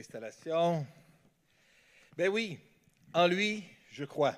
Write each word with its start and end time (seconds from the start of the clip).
Installation. 0.00 0.86
Ben 2.16 2.30
oui, 2.30 2.58
en 3.12 3.26
lui, 3.26 3.64
je 3.90 4.06
crois. 4.06 4.34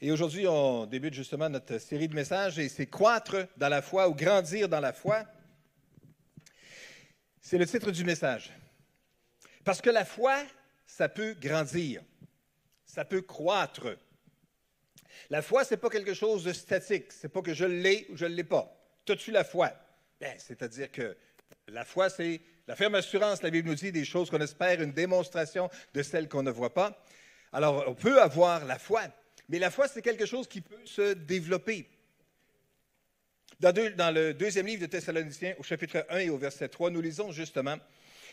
Et 0.00 0.10
aujourd'hui, 0.10 0.46
on 0.48 0.86
débute 0.86 1.12
justement 1.12 1.50
notre 1.50 1.76
série 1.76 2.08
de 2.08 2.14
messages 2.14 2.58
et 2.58 2.70
c'est 2.70 2.86
croître 2.86 3.36
dans 3.58 3.68
la 3.68 3.82
foi 3.82 4.08
ou 4.08 4.14
grandir 4.14 4.70
dans 4.70 4.80
la 4.80 4.94
foi. 4.94 5.26
C'est 7.42 7.58
le 7.58 7.66
titre 7.66 7.90
du 7.90 8.04
message. 8.04 8.50
Parce 9.64 9.82
que 9.82 9.90
la 9.90 10.06
foi, 10.06 10.42
ça 10.86 11.10
peut 11.10 11.34
grandir, 11.34 12.02
ça 12.86 13.04
peut 13.04 13.20
croître. 13.20 13.98
La 15.28 15.42
foi, 15.42 15.62
ce 15.64 15.74
n'est 15.74 15.80
pas 15.80 15.90
quelque 15.90 16.14
chose 16.14 16.42
de 16.42 16.54
statique. 16.54 17.12
Ce 17.12 17.26
n'est 17.26 17.30
pas 17.30 17.42
que 17.42 17.52
je 17.52 17.66
l'ai 17.66 18.06
ou 18.08 18.16
je 18.16 18.24
ne 18.24 18.34
l'ai 18.34 18.44
pas. 18.44 18.74
As-tu 19.06 19.30
la 19.30 19.44
foi? 19.44 19.72
Bien, 20.18 20.34
c'est-à-dire 20.38 20.90
que 20.90 21.14
la 21.68 21.84
foi, 21.84 22.10
c'est 22.10 22.40
la 22.66 22.76
ferme 22.76 22.94
assurance, 22.94 23.42
la 23.42 23.50
Bible 23.50 23.68
nous 23.68 23.74
dit, 23.74 23.92
des 23.92 24.04
choses 24.04 24.30
qu'on 24.30 24.40
espère, 24.40 24.80
une 24.80 24.92
démonstration 24.92 25.70
de 25.94 26.02
celles 26.02 26.28
qu'on 26.28 26.42
ne 26.42 26.50
voit 26.50 26.74
pas. 26.74 27.04
Alors, 27.52 27.84
on 27.88 27.94
peut 27.94 28.20
avoir 28.22 28.64
la 28.64 28.78
foi, 28.78 29.02
mais 29.48 29.58
la 29.58 29.70
foi, 29.70 29.88
c'est 29.88 30.02
quelque 30.02 30.26
chose 30.26 30.46
qui 30.46 30.60
peut 30.60 30.84
se 30.84 31.14
développer. 31.14 31.88
Dans, 33.58 33.74
le 34.14 34.32
deuxième 34.32 34.66
livre 34.66 34.82
de 34.82 34.86
Thessaloniciens, 34.86 35.54
au 35.58 35.62
chapitre 35.62 36.06
1 36.08 36.18
et 36.18 36.30
au 36.30 36.38
verset 36.38 36.68
3, 36.68 36.90
nous 36.90 37.00
lisons 37.00 37.32
justement, 37.32 37.76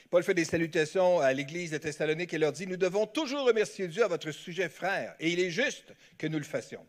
Paul 0.09 0.23
fait 0.23 0.33
des 0.33 0.45
salutations 0.45 1.19
à 1.19 1.33
l'église 1.33 1.71
de 1.71 1.77
Thessalonique 1.79 2.33
et 2.33 2.37
leur 2.37 2.53
dit, 2.53 2.67
nous 2.67 2.77
devons 2.77 3.07
toujours 3.07 3.45
remercier 3.45 3.87
Dieu 3.87 4.03
à 4.03 4.07
votre 4.07 4.31
sujet, 4.31 4.69
frère, 4.69 5.15
et 5.19 5.31
il 5.31 5.39
est 5.39 5.49
juste 5.49 5.93
que 6.17 6.27
nous 6.27 6.37
le 6.37 6.45
fassions. 6.45 6.85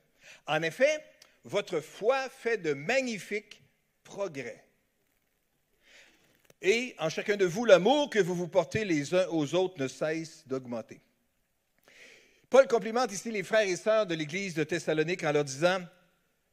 En 0.47 0.63
effet, 0.63 1.03
votre 1.45 1.81
foi 1.81 2.29
fait 2.29 2.59
de 2.59 2.75
magnifiques 2.75 3.63
progrès 4.05 4.68
et 6.61 6.95
en 6.99 7.09
chacun 7.09 7.37
de 7.37 7.45
vous, 7.45 7.65
l'amour 7.65 8.11
que 8.11 8.19
vous 8.19 8.35
vous 8.35 8.49
portez 8.49 8.85
les 8.85 9.15
uns 9.15 9.27
aux 9.29 9.55
autres 9.55 9.81
ne 9.81 9.89
cesse 9.89 10.47
d'augmenter. 10.47 11.01
Paul 12.51 12.67
complimente 12.67 13.13
ici 13.13 13.31
les 13.31 13.43
frères 13.43 13.69
et 13.69 13.77
sœurs 13.77 14.07
de 14.07 14.15
l'Église 14.15 14.55
de 14.55 14.65
Thessalonique 14.65 15.23
en 15.23 15.33
leur 15.33 15.45
disant, 15.45 15.81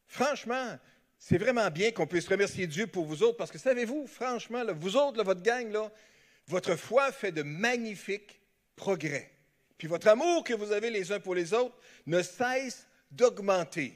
franchement, 0.06 0.78
c'est 1.18 1.38
vraiment 1.38 1.70
bien 1.70 1.90
qu'on 1.90 2.06
puisse 2.06 2.28
remercier 2.28 2.66
Dieu 2.66 2.86
pour 2.86 3.06
vous 3.06 3.22
autres, 3.22 3.36
parce 3.36 3.50
que 3.50 3.58
savez-vous, 3.58 4.06
franchement, 4.06 4.62
vous 4.74 4.96
autres, 4.96 5.24
votre 5.24 5.42
gang, 5.42 5.72
là, 5.72 5.90
votre 6.46 6.76
foi 6.76 7.10
fait 7.12 7.32
de 7.32 7.42
magnifiques 7.42 8.40
progrès. 8.76 9.30
Puis 9.78 9.88
votre 9.88 10.08
amour 10.08 10.44
que 10.44 10.54
vous 10.54 10.72
avez 10.72 10.90
les 10.90 11.12
uns 11.12 11.20
pour 11.20 11.34
les 11.34 11.52
autres 11.52 11.76
ne 12.06 12.22
cesse 12.22 12.86
d'augmenter. 13.10 13.94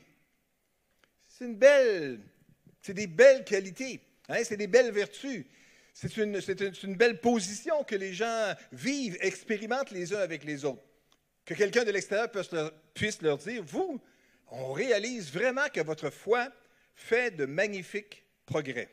C'est 1.28 1.44
une 1.44 1.56
belle, 1.56 2.20
c'est 2.82 2.94
des 2.94 3.06
belles 3.06 3.44
qualités, 3.44 4.00
hein, 4.28 4.42
c'est 4.42 4.56
des 4.56 4.66
belles 4.66 4.92
vertus. 4.92 5.46
C'est 5.92 6.16
une, 6.16 6.96
belle 6.96 7.20
position 7.20 7.84
que 7.84 7.94
les 7.94 8.14
gens 8.14 8.54
vivent, 8.72 9.18
expérimentent 9.20 9.90
les 9.90 10.14
uns 10.14 10.20
avec 10.20 10.44
les 10.44 10.64
autres. 10.64 10.82
Que 11.44 11.54
quelqu'un 11.54 11.84
de 11.84 11.90
l'extérieur 11.90 12.30
puisse 12.94 13.22
leur 13.22 13.38
dire, 13.38 13.62
vous, 13.64 14.00
on 14.50 14.72
réalise 14.72 15.32
vraiment 15.32 15.68
que 15.68 15.80
votre 15.80 16.10
foi 16.10 16.48
fait 16.94 17.30
de 17.30 17.44
magnifiques 17.44 18.24
progrès. 18.46 18.90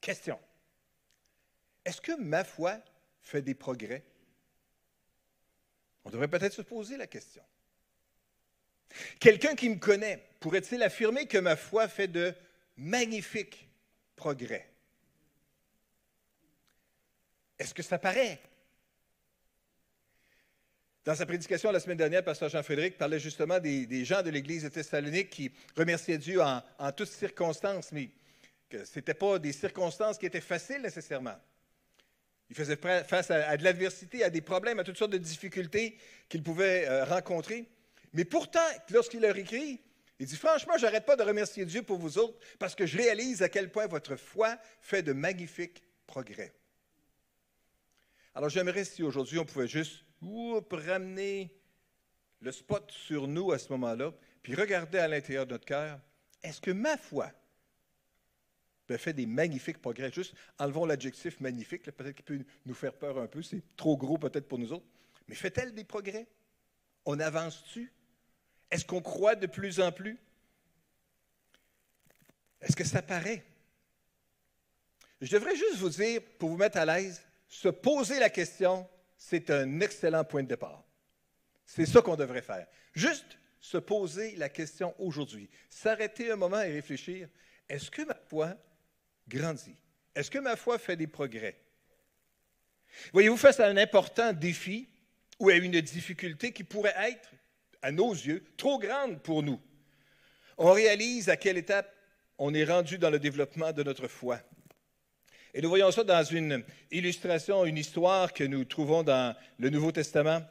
Question. 0.00 0.38
Est-ce 1.84 2.00
que 2.00 2.16
ma 2.18 2.44
foi 2.44 2.80
fait 3.22 3.42
des 3.42 3.54
progrès? 3.54 4.04
On 6.04 6.10
devrait 6.10 6.28
peut-être 6.28 6.54
se 6.54 6.62
poser 6.62 6.96
la 6.96 7.06
question. 7.06 7.42
Quelqu'un 9.18 9.54
qui 9.54 9.68
me 9.68 9.76
connaît 9.76 10.24
pourrait-il 10.40 10.82
affirmer 10.82 11.26
que 11.26 11.38
ma 11.38 11.56
foi 11.56 11.88
fait 11.88 12.08
de 12.08 12.34
magnifiques 12.76 13.68
progrès? 14.14 14.70
Est-ce 17.58 17.74
que 17.74 17.82
ça 17.82 17.98
paraît? 17.98 18.40
Dans 21.06 21.14
sa 21.14 21.24
prédication 21.24 21.70
la 21.70 21.78
semaine 21.78 21.96
dernière, 21.96 22.24
Pasteur 22.24 22.48
Jean-Frédéric 22.48 22.98
parlait 22.98 23.20
justement 23.20 23.60
des, 23.60 24.04
gens 24.04 24.22
de 24.22 24.30
l'Église 24.30 24.64
de 24.64 24.68
Thessalonique 24.68 25.30
qui 25.30 25.52
remerciaient 25.76 26.18
Dieu 26.18 26.42
en, 26.42 26.60
toutes 26.96 27.08
circonstances, 27.08 27.92
mais 27.92 28.10
que 28.68 28.84
ce 28.84 28.98
n'étaient 28.98 29.14
pas 29.14 29.38
des 29.38 29.52
circonstances 29.52 30.18
qui 30.18 30.26
étaient 30.26 30.40
faciles 30.40 30.82
nécessairement. 30.82 31.36
Ils 32.50 32.56
faisaient 32.56 32.76
face 32.76 33.30
à, 33.30 33.56
de 33.56 33.62
l'adversité, 33.62 34.24
à 34.24 34.30
des 34.30 34.40
problèmes, 34.40 34.80
à 34.80 34.84
toutes 34.84 34.98
sortes 34.98 35.12
de 35.12 35.18
difficultés 35.18 35.96
qu'ils 36.28 36.42
pouvaient 36.42 36.88
euh, 36.88 37.04
rencontrer. 37.04 37.68
Mais 38.12 38.24
pourtant, 38.24 38.66
lorsqu'il 38.90 39.20
leur 39.20 39.36
écrit, 39.36 39.80
il 40.18 40.26
dit 40.26 40.36
Franchement, 40.36 40.74
je 40.76 40.86
n'arrête 40.86 41.06
pas 41.06 41.16
de 41.16 41.22
remercier 41.22 41.64
Dieu 41.64 41.82
pour 41.82 41.98
vous 41.98 42.18
autres 42.18 42.38
parce 42.58 42.74
que 42.74 42.84
je 42.84 42.96
réalise 42.96 43.42
à 43.42 43.48
quel 43.48 43.70
point 43.70 43.86
votre 43.86 44.16
foi 44.16 44.56
fait 44.80 45.02
de 45.02 45.12
magnifiques 45.12 45.84
progrès. 46.06 46.52
Alors 48.36 48.50
j'aimerais 48.50 48.84
si 48.84 49.02
aujourd'hui 49.02 49.38
on 49.38 49.46
pouvait 49.46 49.66
juste 49.66 50.04
ramener 50.70 51.50
le 52.42 52.52
spot 52.52 52.90
sur 52.90 53.26
nous 53.26 53.50
à 53.50 53.58
ce 53.58 53.70
moment-là, 53.70 54.12
puis 54.42 54.54
regarder 54.54 54.98
à 54.98 55.08
l'intérieur 55.08 55.46
de 55.46 55.52
notre 55.52 55.64
cœur, 55.64 55.98
est-ce 56.42 56.60
que 56.60 56.70
ma 56.70 56.98
foi 56.98 57.32
fait 58.98 59.14
des 59.14 59.24
magnifiques 59.24 59.80
progrès? 59.80 60.12
Juste 60.12 60.34
enlevons 60.58 60.84
l'adjectif 60.84 61.40
magnifique, 61.40 61.84
peut-être 61.84 62.14
qu'il 62.14 62.24
peut 62.26 62.44
nous 62.66 62.74
faire 62.74 62.92
peur 62.92 63.16
un 63.18 63.26
peu, 63.26 63.40
c'est 63.40 63.62
trop 63.74 63.96
gros 63.96 64.18
peut-être 64.18 64.46
pour 64.46 64.58
nous 64.58 64.70
autres, 64.70 64.84
mais 65.28 65.34
fait-elle 65.34 65.72
des 65.72 65.84
progrès? 65.84 66.26
On 67.06 67.18
avance-tu? 67.18 67.90
Est-ce 68.70 68.84
qu'on 68.84 69.00
croit 69.00 69.34
de 69.34 69.46
plus 69.46 69.80
en 69.80 69.92
plus? 69.92 70.18
Est-ce 72.60 72.76
que 72.76 72.84
ça 72.84 73.00
paraît? 73.00 73.46
Je 75.22 75.32
devrais 75.32 75.56
juste 75.56 75.76
vous 75.76 75.88
dire, 75.88 76.20
pour 76.38 76.50
vous 76.50 76.58
mettre 76.58 76.76
à 76.76 76.84
l'aise, 76.84 77.22
se 77.48 77.68
poser 77.68 78.18
la 78.18 78.30
question, 78.30 78.88
c'est 79.16 79.50
un 79.50 79.80
excellent 79.80 80.24
point 80.24 80.42
de 80.42 80.48
départ. 80.48 80.84
C'est 81.64 81.86
ça 81.86 82.00
qu'on 82.00 82.16
devrait 82.16 82.42
faire. 82.42 82.66
Juste 82.94 83.38
se 83.60 83.78
poser 83.78 84.36
la 84.36 84.48
question 84.48 84.94
aujourd'hui. 84.98 85.50
S'arrêter 85.68 86.30
un 86.30 86.36
moment 86.36 86.60
et 86.60 86.72
réfléchir. 86.72 87.28
Est-ce 87.68 87.90
que 87.90 88.02
ma 88.02 88.14
foi 88.28 88.56
grandit? 89.26 89.76
Est-ce 90.14 90.30
que 90.30 90.38
ma 90.38 90.56
foi 90.56 90.78
fait 90.78 90.96
des 90.96 91.06
progrès? 91.06 91.60
Voyez-vous, 93.12 93.36
face 93.36 93.60
à 93.60 93.66
un 93.66 93.76
important 93.76 94.32
défi 94.32 94.88
ou 95.38 95.48
à 95.48 95.54
une 95.54 95.80
difficulté 95.80 96.52
qui 96.52 96.64
pourrait 96.64 96.94
être, 96.96 97.30
à 97.82 97.90
nos 97.90 98.12
yeux, 98.12 98.44
trop 98.56 98.78
grande 98.78 99.20
pour 99.22 99.42
nous, 99.42 99.60
on 100.56 100.72
réalise 100.72 101.28
à 101.28 101.36
quelle 101.36 101.58
étape 101.58 101.92
on 102.38 102.54
est 102.54 102.64
rendu 102.64 102.98
dans 102.98 103.10
le 103.10 103.18
développement 103.18 103.72
de 103.72 103.82
notre 103.82 104.08
foi. 104.08 104.40
Et 105.56 105.62
nous 105.62 105.70
voyons 105.70 105.90
ça 105.90 106.04
dans 106.04 106.22
une 106.22 106.62
illustration, 106.90 107.64
une 107.64 107.78
histoire 107.78 108.34
que 108.34 108.44
nous 108.44 108.66
trouvons 108.66 109.02
dans 109.02 109.34
le 109.58 109.70
Nouveau 109.70 109.90
Testament, 109.90 110.42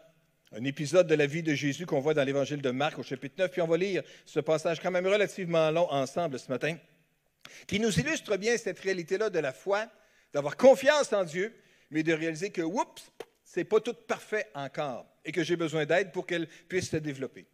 un 0.51 0.63
épisode 0.63 1.05
de 1.05 1.13
la 1.13 1.27
vie 1.27 1.43
de 1.43 1.53
Jésus 1.53 1.85
qu'on 1.85 1.99
voit 1.99 2.15
dans 2.15 2.23
l'Évangile 2.23 2.59
de 2.59 2.71
Marc 2.71 2.97
au 2.97 3.03
chapitre 3.03 3.35
9. 3.37 3.51
Puis 3.51 3.61
on 3.61 3.67
va 3.67 3.77
lire 3.77 4.01
ce 4.25 4.39
passage 4.39 4.79
quand 4.79 4.89
même 4.89 5.05
relativement 5.05 5.69
long 5.69 5.87
ensemble 5.91 6.39
ce 6.39 6.49
matin, 6.49 6.75
qui 7.67 7.79
nous 7.79 7.99
illustre 7.99 8.35
bien 8.37 8.57
cette 8.57 8.79
réalité-là 8.79 9.29
de 9.29 9.37
la 9.37 9.53
foi, 9.53 9.85
d'avoir 10.33 10.57
confiance 10.57 11.13
en 11.13 11.23
Dieu, 11.23 11.53
mais 11.91 12.01
de 12.01 12.11
réaliser 12.11 12.49
que, 12.49 12.63
oups, 12.63 13.11
c'est 13.43 13.63
pas 13.63 13.81
tout 13.81 13.93
parfait 13.93 14.47
encore 14.55 15.05
et 15.23 15.31
que 15.31 15.43
j'ai 15.43 15.55
besoin 15.55 15.85
d'aide 15.85 16.13
pour 16.13 16.25
qu'elle 16.25 16.47
puisse 16.67 16.89
se 16.89 16.97
développer. 16.97 17.45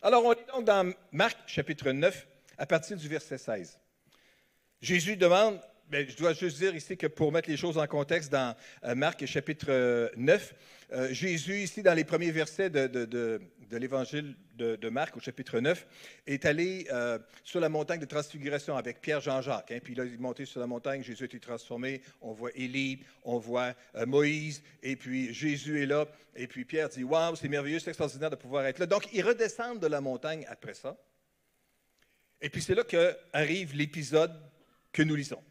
Alors, 0.00 0.24
on 0.24 0.32
est 0.32 0.46
donc 0.46 0.64
dans 0.64 0.92
Marc 1.10 1.38
chapitre 1.48 1.90
9, 1.90 2.28
à 2.56 2.66
partir 2.66 2.96
du 2.96 3.08
verset 3.08 3.36
16. 3.36 3.80
Jésus 4.80 5.16
demande 5.16 5.60
ben, 5.90 6.08
je 6.08 6.16
dois 6.16 6.32
juste 6.34 6.58
dire 6.58 6.74
ici 6.76 6.96
que 6.96 7.08
pour 7.08 7.32
mettre 7.32 7.50
les 7.50 7.56
choses 7.56 7.76
en 7.76 7.86
contexte, 7.88 8.30
dans 8.30 8.54
euh, 8.84 8.94
Marc 8.94 9.26
chapitre 9.26 10.12
9, 10.16 10.54
euh, 10.92 10.96
euh, 10.96 11.12
Jésus, 11.12 11.62
ici 11.62 11.82
dans 11.82 11.94
les 11.94 12.04
premiers 12.04 12.30
versets 12.30 12.70
de, 12.70 13.40
l'évangile 13.72 14.36
de, 14.56 14.88
Marc 14.88 15.16
au 15.16 15.20
chapitre 15.20 15.58
9, 15.58 15.86
est 16.28 16.44
allé 16.44 16.86
sur 17.42 17.58
la 17.58 17.68
montagne 17.68 17.98
de 17.98 18.06
transfiguration 18.06 18.76
avec 18.76 19.00
Pierre 19.00 19.20
Jean-Jacques. 19.20 19.72
Hein, 19.72 19.78
puis 19.82 19.94
là, 19.96 20.04
il 20.04 20.14
est 20.14 20.18
monté 20.18 20.44
sur 20.44 20.60
la 20.60 20.66
montagne, 20.66 21.02
Jésus 21.02 21.24
a 21.24 21.26
été 21.26 21.40
transformé, 21.40 22.02
on 22.20 22.32
voit 22.32 22.50
Élie, 22.54 23.00
on 23.24 23.38
voit 23.38 23.74
Moïse, 24.06 24.62
et 24.82 24.96
puis 24.96 25.32
Jésus 25.34 25.82
est 25.82 25.86
là, 25.86 26.06
et 26.36 26.46
puis 26.46 26.64
Pierre 26.64 26.88
dit, 26.88 27.02
waouh, 27.02 27.34
c'est 27.36 27.48
merveilleux, 27.48 27.78
c'est 27.78 27.90
extraordinaire 27.90 28.30
de 28.30 28.36
pouvoir 28.36 28.64
être 28.66 28.78
là. 28.78 28.86
Donc, 28.86 29.08
ils 29.12 29.22
redescendent 29.22 29.80
de 29.80 29.88
la 29.88 30.00
montagne 30.00 30.44
après 30.48 30.74
ça. 30.74 30.96
Et 32.40 32.48
puis 32.48 32.62
c'est 32.62 32.74
là 32.74 32.84
qu'arrive 32.84 33.74
l'épisode 33.74 34.32
que 34.92 35.02
nous 35.02 35.14
lisons. 35.14 35.42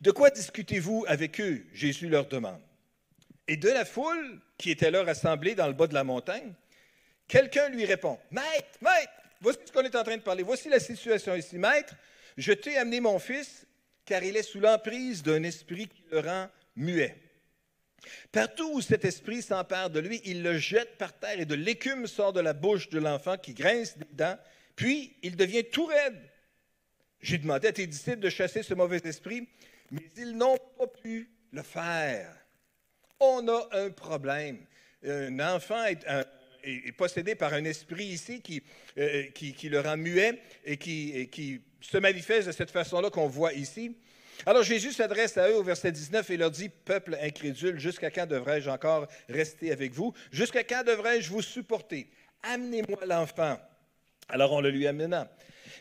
De 0.00 0.10
quoi 0.10 0.30
discutez-vous 0.30 1.04
avec 1.08 1.40
eux? 1.40 1.66
Jésus 1.72 2.08
leur 2.08 2.26
demande. 2.26 2.60
Et 3.48 3.56
de 3.56 3.68
la 3.68 3.84
foule 3.84 4.40
qui 4.58 4.70
était 4.70 4.90
là 4.90 5.04
rassemblée 5.04 5.54
dans 5.54 5.66
le 5.66 5.72
bas 5.72 5.86
de 5.86 5.94
la 5.94 6.04
montagne, 6.04 6.52
quelqu'un 7.28 7.68
lui 7.68 7.84
répond 7.84 8.18
Maître, 8.30 8.78
maître, 8.80 9.12
voici 9.40 9.58
ce 9.64 9.72
qu'on 9.72 9.82
est 9.82 9.94
en 9.96 10.02
train 10.02 10.16
de 10.16 10.22
parler. 10.22 10.42
Voici 10.42 10.68
la 10.68 10.80
situation 10.80 11.34
ici. 11.34 11.58
Maître, 11.58 11.94
je 12.36 12.52
t'ai 12.52 12.76
amené 12.76 13.00
mon 13.00 13.18
fils, 13.18 13.66
car 14.04 14.22
il 14.22 14.36
est 14.36 14.42
sous 14.42 14.60
l'emprise 14.60 15.22
d'un 15.22 15.42
esprit 15.42 15.88
qui 15.88 16.02
le 16.10 16.20
rend 16.20 16.48
muet. 16.74 17.16
Partout 18.30 18.70
où 18.72 18.80
cet 18.80 19.04
esprit 19.04 19.42
s'empare 19.42 19.90
de 19.90 20.00
lui, 20.00 20.20
il 20.24 20.42
le 20.42 20.58
jette 20.58 20.96
par 20.98 21.12
terre 21.12 21.40
et 21.40 21.44
de 21.44 21.54
l'écume 21.54 22.06
sort 22.06 22.32
de 22.32 22.40
la 22.40 22.52
bouche 22.52 22.88
de 22.88 22.98
l'enfant 22.98 23.36
qui 23.36 23.54
grince 23.54 23.96
des 23.98 24.06
dents, 24.12 24.38
puis 24.76 25.16
il 25.22 25.36
devient 25.36 25.64
tout 25.64 25.86
raide. 25.86 26.20
J'ai 27.20 27.38
demandé 27.38 27.68
à 27.68 27.72
tes 27.72 27.86
disciples 27.86 28.20
de 28.20 28.30
chasser 28.30 28.62
ce 28.62 28.74
mauvais 28.74 29.00
esprit, 29.04 29.48
mais 29.90 30.02
ils 30.16 30.36
n'ont 30.36 30.58
pas 30.78 30.86
pu 30.86 31.30
le 31.52 31.62
faire. 31.62 32.32
On 33.20 33.46
a 33.48 33.68
un 33.72 33.90
problème. 33.90 34.58
Un 35.04 35.38
enfant 35.40 35.84
est, 35.84 36.92
possédé 36.96 37.34
par 37.34 37.54
un 37.54 37.64
esprit 37.64 38.06
ici 38.06 38.42
euh, 38.98 39.24
qui, 39.34 39.52
qui, 39.52 39.68
le 39.68 39.80
rend 39.80 39.96
muet 39.96 40.40
et 40.64 40.76
qui, 40.76 41.12
et 41.14 41.28
qui 41.28 41.60
se 41.80 41.98
manifeste 41.98 42.48
de 42.48 42.52
cette 42.52 42.72
façon-là 42.72 43.08
qu'on 43.10 43.28
voit 43.28 43.52
ici. 43.52 43.96
Alors 44.44 44.62
Jésus 44.62 44.92
s'adresse 44.92 45.38
à 45.38 45.48
eux 45.48 45.56
au 45.56 45.62
verset 45.62 45.92
19 45.92 46.28
et 46.30 46.36
leur 46.36 46.50
dit, 46.50 46.68
Peuple 46.68 47.16
incrédule, 47.22 47.78
jusqu'à 47.78 48.10
quand 48.10 48.26
devrais-je 48.26 48.68
encore 48.68 49.06
rester 49.28 49.72
avec 49.72 49.92
vous? 49.92 50.12
Jusqu'à 50.30 50.64
quand 50.64 50.84
devrais-je 50.84 51.30
vous 51.30 51.42
supporter? 51.42 52.10
Amenez-moi 52.42 53.06
l'enfant. 53.06 53.58
Alors 54.28 54.52
on 54.52 54.60
le 54.60 54.70
lui 54.70 54.86
amena. 54.86 55.30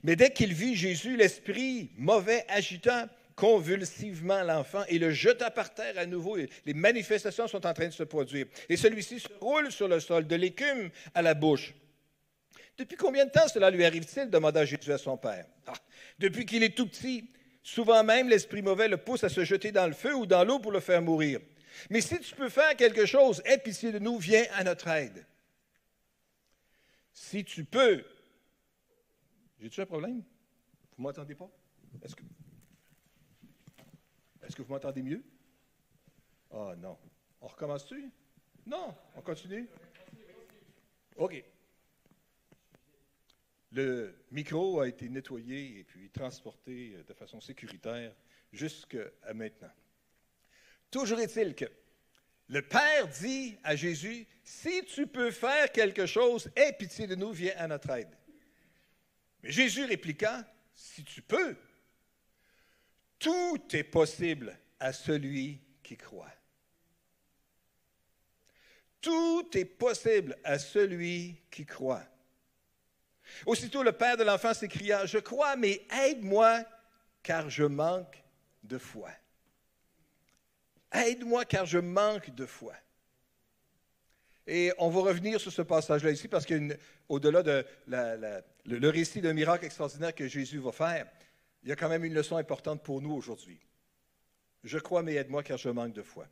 Mais 0.04 0.16
dès 0.16 0.32
qu'il 0.32 0.54
vit 0.54 0.76
Jésus, 0.76 1.18
l'esprit 1.18 1.92
mauvais 1.98 2.46
agita 2.50 3.10
convulsivement 3.36 4.44
l'enfant 4.44 4.84
et 4.88 4.98
le 4.98 5.12
jeta 5.12 5.52
par 5.52 5.74
terre 5.74 5.98
à 5.98 6.06
nouveau. 6.06 6.38
Les 6.66 6.74
manifestations 6.74 7.48
sont 7.48 7.66
en 7.66 7.74
train 7.74 7.88
de 7.88 7.94
se 7.94 8.04
produire. 8.04 8.48
Et 8.70 8.78
celui-ci 8.78 9.20
se 9.20 9.28
roule 9.42 9.72
sur 9.72 9.88
le 9.88 10.00
sol, 10.00 10.26
de 10.26 10.36
l'écume 10.36 10.90
à 11.14 11.22
la 11.22 11.34
bouche. 11.34 11.74
Depuis 12.78 12.98
combien 12.98 13.26
de 13.26 13.32
temps 13.32 13.48
cela 13.48 13.70
lui 13.70 13.86
arrive-t-il? 13.86 14.30
demanda 14.30 14.66
Jésus 14.66 14.92
à 14.92 14.98
son 14.98 15.18
père. 15.18 15.46
Ah, 15.68 15.74
depuis 16.20 16.46
qu'il 16.46 16.64
est 16.64 16.76
tout 16.76 16.88
petit, 16.88 17.30
souvent 17.64 18.04
même 18.04 18.30
l'esprit 18.30 18.62
mauvais 18.62 18.88
le 18.88 18.98
pousse 18.98 19.24
à 19.24 19.30
se 19.30 19.44
jeter 19.46 19.72
dans 19.72 19.88
le 19.88 19.94
feu 19.94 20.14
ou 20.16 20.26
dans 20.26 20.44
l'eau 20.44 20.60
pour 20.60 20.72
le 20.72 20.80
faire 20.80 21.02
mourir. 21.02 21.40
Mais 21.90 22.02
si 22.02 22.20
tu 22.20 22.36
peux 22.36 22.50
faire 22.50 22.76
quelque 22.76 23.06
chose, 23.06 23.42
aie 23.46 23.58
pitié 23.58 23.92
de 23.92 24.00
nous, 24.00 24.18
viens 24.18 24.46
à 24.54 24.64
notre 24.64 24.88
aide. 24.88 25.26
Si 27.12 27.44
tu 27.44 27.64
peux. 27.64 28.04
J'ai-tu 29.60 29.81
un 29.81 29.86
problème? 29.86 30.24
Vous 30.98 31.04
ne 31.04 31.07
m'entendez 31.07 31.36
pas? 31.36 31.50
Est-ce 32.04 32.16
que. 32.16 32.24
Est-ce 34.44 34.56
que 34.56 34.62
vous 34.62 34.74
m'entendez 34.74 35.02
mieux? 35.02 35.24
Ah 36.52 36.72
oh, 36.72 36.75
non. 36.75 36.98
On 37.42 37.48
recommence-tu? 37.48 38.10
Non, 38.66 38.96
on 39.16 39.22
continue? 39.22 39.68
OK. 41.18 41.44
Le 43.72 44.16
micro 44.31 44.80
a 44.80 44.88
été 44.88 45.10
nettoyé 45.10 45.80
et 45.80 45.84
puis 45.84 46.10
transporté 46.10 47.04
de 47.08 47.13
façon 47.13 47.42
sécuritaire 47.42 48.16
jusqu'à 48.51 49.34
maintenant. 49.34 49.72
Toujours 50.90 51.19
est-il 51.19 51.56
que 51.56 51.66
le 52.48 52.62
Père 52.62 53.08
dit 53.08 53.58
à 53.63 53.75
Jésus, 53.75 54.28
si 54.44 54.86
tu 54.86 55.08
peux 55.08 55.31
faire 55.31 55.72
quelque 55.72 56.06
chose, 56.06 56.50
aie 56.56 56.74
pitié 56.74 57.08
de 57.08 57.16
nous, 57.16 57.31
viens 57.31 57.54
à 57.58 57.68
notre 57.68 57.90
aide. 57.90 58.16
Mais 59.46 59.52
Jésus 59.52 59.86
répliqua, 59.86 60.44
si 60.74 61.04
tu 61.04 61.22
peux, 61.22 61.56
tout 63.20 63.62
est 63.74 63.84
possible 63.84 64.58
à 64.80 64.92
celui 64.92 65.62
qui 65.84 65.96
croit. 65.98 66.34
Tout 69.00 69.48
est 69.56 69.66
possible 69.66 70.36
à 70.44 70.58
celui 70.58 71.44
qui 71.52 71.64
croit. 71.64 72.02
Aussitôt 73.46 73.84
le 73.84 73.92
père 73.92 74.18
de 74.18 74.24
l'enfant 74.24 74.56
s'écria, 74.56 75.06
Je 75.06 75.20
crois, 75.20 75.56
mais 75.56 75.86
aide-moi, 75.92 76.64
car 77.22 77.48
je 77.48 77.66
manque 77.66 78.24
de 78.64 78.80
foi. 78.80 79.12
Aide-moi, 80.92 81.46
car 81.46 81.68
je 81.68 81.78
manque 81.78 82.32
de 82.32 82.48
foi. 82.48 82.74
Et 84.48 84.72
on 84.78 84.90
va 84.90 85.02
revenir 85.02 85.42
sur 85.42 85.52
ce 85.52 85.62
passage-là 85.64 86.12
ici, 86.12 86.28
parce 86.28 86.46
qu'au-delà 86.46 87.42
de 87.44 87.66
le 87.88 88.90
récit 88.90 89.22
d'un 89.22 89.34
miracle 89.34 89.66
extraordinaire 89.66 90.14
que 90.14 90.28
Jésus 90.28 90.60
va 90.60 90.72
faire, 90.72 91.08
il 91.64 91.70
y 91.70 91.72
a 91.72 91.76
quand 91.76 91.90
même 91.90 92.06
une 92.06 92.14
leçon 92.14 92.38
importante 92.38 92.84
pour 92.84 93.02
nous 93.02 93.12
aujourd'hui. 93.12 93.60
Je 94.64 94.78
crois, 94.78 95.02
mais 95.02 95.16
aide-moi 95.16 95.44
car 95.44 95.58
je 95.58 95.70
manque 95.70 95.94
de 95.94 96.04
foi. 96.04 96.28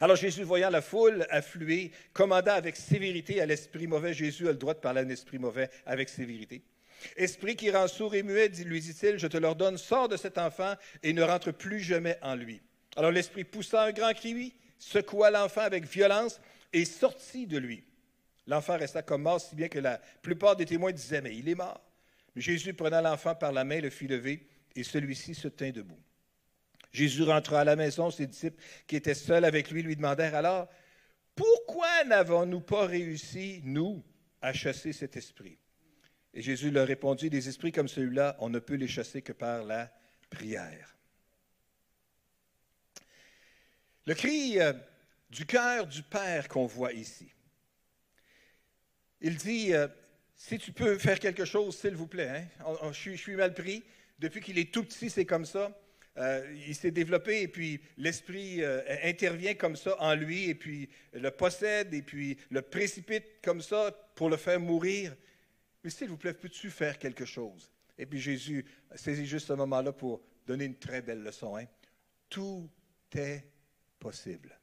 Alors 0.00 0.16
Jésus, 0.16 0.42
voyant 0.42 0.70
la 0.70 0.80
foule 0.80 1.26
affluer, 1.30 1.92
commanda 2.12 2.54
avec 2.54 2.76
sévérité 2.76 3.40
à 3.40 3.46
l'esprit 3.46 3.86
mauvais. 3.86 4.14
Jésus 4.14 4.48
a 4.48 4.52
le 4.52 4.58
droit 4.58 4.74
de 4.74 4.78
parler 4.78 5.00
à 5.00 5.04
un 5.04 5.08
esprit 5.08 5.38
mauvais 5.38 5.68
avec 5.86 6.08
sévérité. 6.08 6.62
Esprit 7.16 7.54
qui 7.54 7.70
rend 7.70 7.86
sourd 7.86 8.14
et 8.14 8.22
muet, 8.22 8.48
lui 8.64 8.80
dit-il, 8.80 9.18
je 9.18 9.26
te 9.26 9.36
l'ordonne, 9.36 9.76
sors 9.76 10.08
de 10.08 10.16
cet 10.16 10.38
enfant 10.38 10.74
et 11.02 11.12
ne 11.12 11.22
rentre 11.22 11.52
plus 11.52 11.80
jamais 11.80 12.18
en 12.22 12.34
lui. 12.34 12.62
Alors 12.96 13.10
l'esprit 13.10 13.44
poussa 13.44 13.82
un 13.84 13.92
grand 13.92 14.14
cri, 14.14 14.54
secoua 14.78 15.30
l'enfant 15.30 15.60
avec 15.60 15.84
violence 15.84 16.40
et 16.74 16.84
sortit 16.84 17.46
de 17.46 17.56
lui. 17.56 17.84
L'enfant 18.46 18.76
resta 18.76 19.02
comme 19.02 19.22
mort, 19.22 19.40
si 19.40 19.54
bien 19.54 19.68
que 19.68 19.78
la 19.78 19.98
plupart 20.20 20.56
des 20.56 20.66
témoins 20.66 20.92
disaient, 20.92 21.22
mais 21.22 21.34
il 21.34 21.48
est 21.48 21.54
mort. 21.54 21.80
Jésus, 22.36 22.74
prenant 22.74 23.00
l'enfant 23.00 23.34
par 23.34 23.52
la 23.52 23.64
main, 23.64 23.80
le 23.80 23.90
fit 23.90 24.08
lever, 24.08 24.46
et 24.74 24.82
celui-ci 24.82 25.34
se 25.34 25.48
tint 25.48 25.70
debout. 25.70 26.02
Jésus 26.92 27.22
rentra 27.22 27.60
à 27.60 27.64
la 27.64 27.76
maison, 27.76 28.10
ses 28.10 28.26
disciples 28.26 28.62
qui 28.86 28.96
étaient 28.96 29.14
seuls 29.14 29.44
avec 29.44 29.70
lui 29.70 29.82
lui 29.82 29.96
demandèrent 29.96 30.34
alors, 30.34 30.68
Pourquoi 31.34 32.04
n'avons-nous 32.04 32.60
pas 32.60 32.86
réussi, 32.86 33.62
nous, 33.64 34.04
à 34.42 34.52
chasser 34.52 34.92
cet 34.92 35.16
esprit 35.16 35.58
Et 36.34 36.42
Jésus 36.42 36.70
leur 36.70 36.88
répondit, 36.88 37.30
Des 37.30 37.48
esprits 37.48 37.72
comme 37.72 37.88
celui-là, 37.88 38.36
on 38.40 38.50
ne 38.50 38.58
peut 38.58 38.74
les 38.74 38.88
chasser 38.88 39.22
que 39.22 39.32
par 39.32 39.64
la 39.64 39.90
prière. 40.28 40.96
Le 44.06 44.14
cri 44.14 44.60
euh, 44.60 44.72
du 45.34 45.46
cœur 45.46 45.88
du 45.88 46.02
Père 46.04 46.46
qu'on 46.46 46.66
voit 46.66 46.92
ici. 46.92 47.28
Il 49.20 49.36
dit, 49.36 49.74
euh, 49.74 49.88
si 50.36 50.58
tu 50.58 50.70
peux 50.72 50.96
faire 50.96 51.18
quelque 51.18 51.44
chose, 51.44 51.76
s'il 51.76 51.96
vous 51.96 52.06
plaît. 52.06 52.48
Hein? 52.60 52.92
je, 52.92 53.16
suis, 53.16 53.34
mal 53.34 53.52
pris. 53.52 53.82
Depuis 54.20 54.40
qu'il 54.40 54.58
est 54.58 54.72
tout 54.72 54.84
petit, 54.84 55.10
c'est 55.10 55.24
comme 55.24 55.44
ça. 55.44 55.76
Euh, 56.18 56.54
il 56.68 56.76
s'est 56.76 56.92
développé 56.92 57.42
et 57.42 57.48
puis 57.48 57.80
l'esprit 57.96 58.62
euh, 58.62 58.80
intervient 59.02 59.54
comme 59.54 59.74
ça 59.74 60.00
en 60.00 60.14
lui 60.14 60.48
et 60.48 60.54
puis 60.54 60.88
le 61.12 61.32
possède 61.32 61.92
et 61.92 62.02
puis 62.02 62.38
le 62.50 62.62
précipite 62.62 63.42
comme 63.42 63.60
ça 63.60 63.90
pour 64.14 64.30
le 64.30 64.36
faire 64.36 64.60
mourir. 64.60 65.16
Mais 65.82 65.90
s'il 65.90 66.10
vous 66.10 66.16
plaît, 66.16 66.34
peux-tu 66.34 66.70
faire 66.70 66.96
quelque 66.96 67.24
chose? 67.24 67.68
Et 67.98 68.06
puis 68.06 68.20
Jésus 68.20 68.64
saisit 68.94 69.26
juste 69.26 69.48
ce 69.48 69.54
moment-là 69.54 69.92
pour 69.92 70.22
donner 70.46 70.66
une 70.66 70.78
très 70.78 71.02
belle 71.02 71.24
leçon. 71.24 71.56
Hein? 71.56 71.66
Tout 72.28 72.70
est 73.16 73.42
possible. 73.98 74.56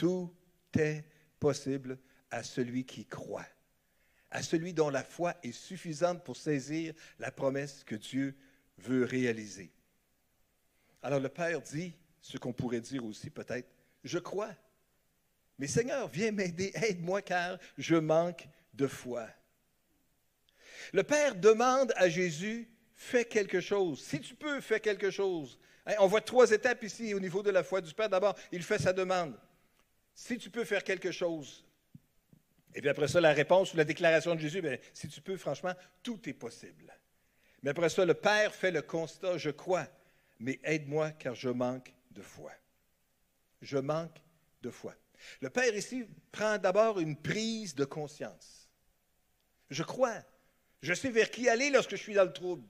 Tout 0.00 0.34
est 0.78 1.04
possible 1.38 1.98
à 2.30 2.42
celui 2.42 2.86
qui 2.86 3.04
croit 3.04 3.46
à 4.30 4.42
celui 4.42 4.72
dont 4.72 4.90
la 4.90 5.02
foi 5.02 5.34
est 5.42 5.52
suffisante 5.52 6.22
pour 6.24 6.36
saisir 6.36 6.94
la 7.18 7.30
promesse 7.30 7.82
que 7.84 7.96
Dieu 7.96 8.36
veut 8.78 9.04
réaliser. 9.04 9.72
Alors 11.02 11.20
le 11.20 11.28
Père 11.28 11.60
dit 11.60 11.94
ce 12.20 12.38
qu'on 12.38 12.52
pourrait 12.52 12.80
dire 12.80 13.04
aussi 13.04 13.30
peut-être, 13.30 13.68
je 14.04 14.18
crois, 14.18 14.54
mais 15.58 15.66
Seigneur, 15.66 16.08
viens 16.08 16.30
m'aider, 16.30 16.70
aide-moi 16.74 17.22
car 17.22 17.58
je 17.76 17.96
manque 17.96 18.48
de 18.72 18.86
foi. 18.86 19.28
Le 20.92 21.02
Père 21.02 21.34
demande 21.34 21.92
à 21.96 22.08
Jésus, 22.08 22.70
fais 22.94 23.24
quelque 23.24 23.60
chose. 23.60 24.02
Si 24.02 24.20
tu 24.20 24.34
peux, 24.34 24.60
fais 24.60 24.80
quelque 24.80 25.10
chose. 25.10 25.58
Hein, 25.86 25.94
on 25.98 26.06
voit 26.06 26.20
trois 26.20 26.50
étapes 26.50 26.82
ici 26.84 27.12
au 27.14 27.20
niveau 27.20 27.42
de 27.42 27.50
la 27.50 27.62
foi 27.62 27.80
du 27.80 27.92
Père. 27.92 28.08
D'abord, 28.08 28.36
il 28.52 28.62
fait 28.62 28.78
sa 28.78 28.92
demande. 28.92 29.36
Si 30.20 30.36
tu 30.36 30.50
peux 30.50 30.66
faire 30.66 30.84
quelque 30.84 31.12
chose, 31.12 31.64
et 32.74 32.82
puis 32.82 32.90
après 32.90 33.08
ça, 33.08 33.22
la 33.22 33.32
réponse 33.32 33.72
ou 33.72 33.78
la 33.78 33.86
déclaration 33.86 34.34
de 34.34 34.40
Jésus, 34.40 34.60
bien, 34.60 34.76
si 34.92 35.08
tu 35.08 35.22
peux, 35.22 35.38
franchement, 35.38 35.72
tout 36.02 36.20
est 36.28 36.34
possible. 36.34 36.94
Mais 37.62 37.70
après 37.70 37.88
ça, 37.88 38.04
le 38.04 38.12
Père 38.12 38.54
fait 38.54 38.70
le 38.70 38.82
constat, 38.82 39.38
je 39.38 39.48
crois, 39.48 39.88
mais 40.38 40.60
aide-moi 40.62 41.12
car 41.12 41.34
je 41.34 41.48
manque 41.48 41.94
de 42.10 42.20
foi. 42.20 42.52
Je 43.62 43.78
manque 43.78 44.20
de 44.60 44.68
foi. 44.68 44.94
Le 45.40 45.48
Père 45.48 45.74
ici 45.74 46.04
prend 46.30 46.58
d'abord 46.58 47.00
une 47.00 47.16
prise 47.16 47.74
de 47.74 47.86
conscience. 47.86 48.68
Je 49.70 49.82
crois. 49.82 50.22
Je 50.82 50.92
sais 50.92 51.10
vers 51.10 51.30
qui 51.30 51.48
aller 51.48 51.70
lorsque 51.70 51.92
je 51.92 52.02
suis 52.02 52.14
dans 52.14 52.24
le 52.24 52.32
trouble. 52.34 52.68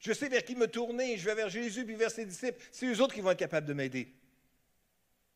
Je 0.00 0.12
sais 0.12 0.28
vers 0.28 0.44
qui 0.44 0.56
me 0.56 0.66
tourner. 0.66 1.16
Je 1.16 1.26
vais 1.26 1.36
vers 1.36 1.48
Jésus 1.48 1.84
puis 1.84 1.94
vers 1.94 2.10
ses 2.10 2.26
disciples. 2.26 2.60
C'est 2.72 2.86
eux 2.86 3.00
autres 3.00 3.14
qui 3.14 3.20
vont 3.20 3.30
être 3.30 3.38
capables 3.38 3.68
de 3.68 3.72
m'aider. 3.72 4.12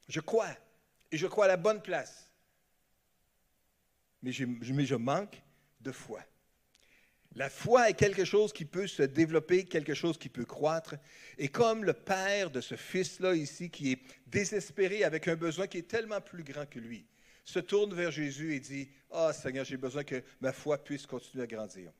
Je 0.08 0.18
crois. 0.18 0.56
Et 1.12 1.16
je 1.16 1.26
crois 1.28 1.44
à 1.44 1.48
la 1.48 1.56
bonne 1.56 1.80
place 1.80 2.32
mais 4.22 4.32
je, 4.32 4.94
manque 4.94 5.42
de 5.80 5.92
foi. 5.92 6.24
La 7.34 7.50
foi 7.50 7.90
est 7.90 7.94
quelque 7.94 8.24
chose 8.24 8.52
qui 8.52 8.64
peut 8.64 8.86
se 8.86 9.02
développer, 9.02 9.64
quelque 9.64 9.94
chose 9.94 10.18
qui 10.18 10.28
peut 10.28 10.44
croître. 10.44 10.94
Et 11.38 11.48
comme 11.48 11.84
le 11.84 11.94
père 11.94 12.50
de 12.50 12.60
ce 12.60 12.76
fils-là 12.76 13.34
ici, 13.34 13.70
qui 13.70 13.92
est 13.92 13.98
désespéré 14.26 15.02
avec 15.02 15.28
un 15.28 15.36
besoin 15.36 15.66
qui 15.66 15.78
est 15.78 15.88
tellement 15.88 16.20
plus 16.20 16.44
grand 16.44 16.66
que 16.66 16.78
lui, 16.78 17.06
se 17.44 17.58
tourne 17.58 17.94
vers 17.94 18.10
Jésus 18.10 18.54
et 18.54 18.60
dit, 18.60 18.90
Ah 19.10 19.28
oh, 19.30 19.32
Seigneur, 19.32 19.64
j'ai 19.64 19.76
besoin 19.76 20.04
que 20.04 20.22
ma 20.40 20.52
foi 20.52 20.82
puisse 20.82 21.06
continuer 21.06 21.44
à 21.44 21.46
grandir. 21.46 21.90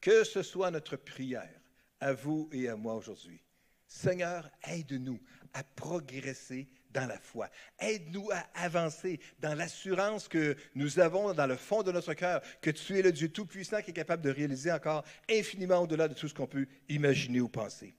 Que 0.00 0.24
ce 0.24 0.42
soit 0.42 0.70
notre 0.70 0.96
prière 0.96 1.60
à 2.00 2.12
vous 2.12 2.50
et 2.52 2.68
à 2.68 2.76
moi 2.76 2.94
aujourd'hui. 2.94 3.40
Seigneur, 3.86 4.50
aide-nous 4.64 5.20
à 5.54 5.62
progresser 5.62 6.68
dans 6.92 7.06
la 7.06 7.18
foi. 7.18 7.48
Aide-nous 7.78 8.30
à 8.30 8.44
avancer 8.54 9.20
dans 9.40 9.54
l'assurance 9.54 10.28
que 10.28 10.56
nous 10.74 10.98
avons 10.98 11.32
dans 11.32 11.46
le 11.46 11.56
fond 11.56 11.82
de 11.82 11.92
notre 11.92 12.14
cœur, 12.14 12.42
que 12.60 12.70
tu 12.70 12.98
es 12.98 13.02
le 13.02 13.12
Dieu 13.12 13.28
Tout-Puissant 13.28 13.82
qui 13.82 13.90
est 13.90 13.94
capable 13.94 14.22
de 14.22 14.30
réaliser 14.30 14.70
encore 14.72 15.04
infiniment 15.30 15.78
au-delà 15.78 16.08
de 16.08 16.14
tout 16.14 16.28
ce 16.28 16.34
qu'on 16.34 16.46
peut 16.46 16.66
imaginer 16.88 17.40
ou 17.40 17.48
penser. 17.48 17.94